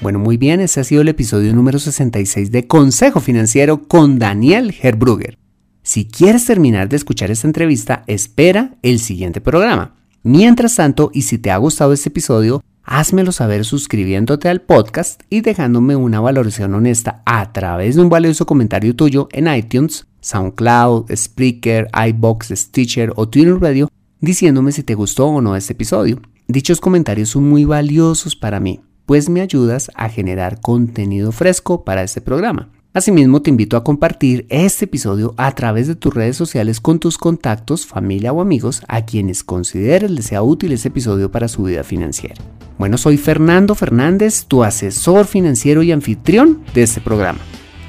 [0.00, 4.74] Bueno, muy bien, ese ha sido el episodio número 66 de Consejo Financiero con Daniel
[4.82, 5.38] Herbrugger.
[5.84, 9.94] Si quieres terminar de escuchar esta entrevista, espera el siguiente programa.
[10.24, 15.42] Mientras tanto, y si te ha gustado este episodio, házmelo saber suscribiéndote al podcast y
[15.42, 21.88] dejándome una valoración honesta a través de un valioso comentario tuyo en iTunes, SoundCloud, Spreaker,
[22.08, 23.88] iBox, Stitcher o Twitter Radio
[24.20, 26.20] diciéndome si te gustó o no este episodio.
[26.46, 32.02] Dichos comentarios son muy valiosos para mí, pues me ayudas a generar contenido fresco para
[32.02, 32.70] este programa.
[32.92, 37.18] Asimismo, te invito a compartir este episodio a través de tus redes sociales con tus
[37.18, 41.84] contactos, familia o amigos a quienes consideres les sea útil este episodio para su vida
[41.84, 42.34] financiera.
[42.78, 47.38] Bueno, soy Fernando Fernández, tu asesor financiero y anfitrión de este programa.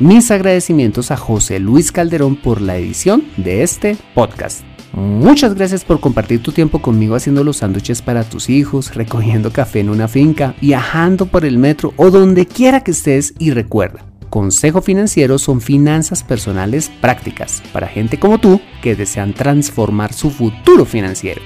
[0.01, 4.61] Mis agradecimientos a José Luis Calderón por la edición de este podcast.
[4.93, 9.79] Muchas gracias por compartir tu tiempo conmigo haciendo los sándwiches para tus hijos, recogiendo café
[9.79, 14.81] en una finca, viajando por el metro o donde quiera que estés y recuerda Consejo
[14.81, 21.43] Financiero son finanzas personales prácticas para gente como tú que desean transformar su futuro financiero.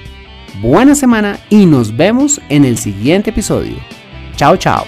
[0.62, 3.76] Buena semana y nos vemos en el siguiente episodio.
[4.36, 4.86] Chao, chao.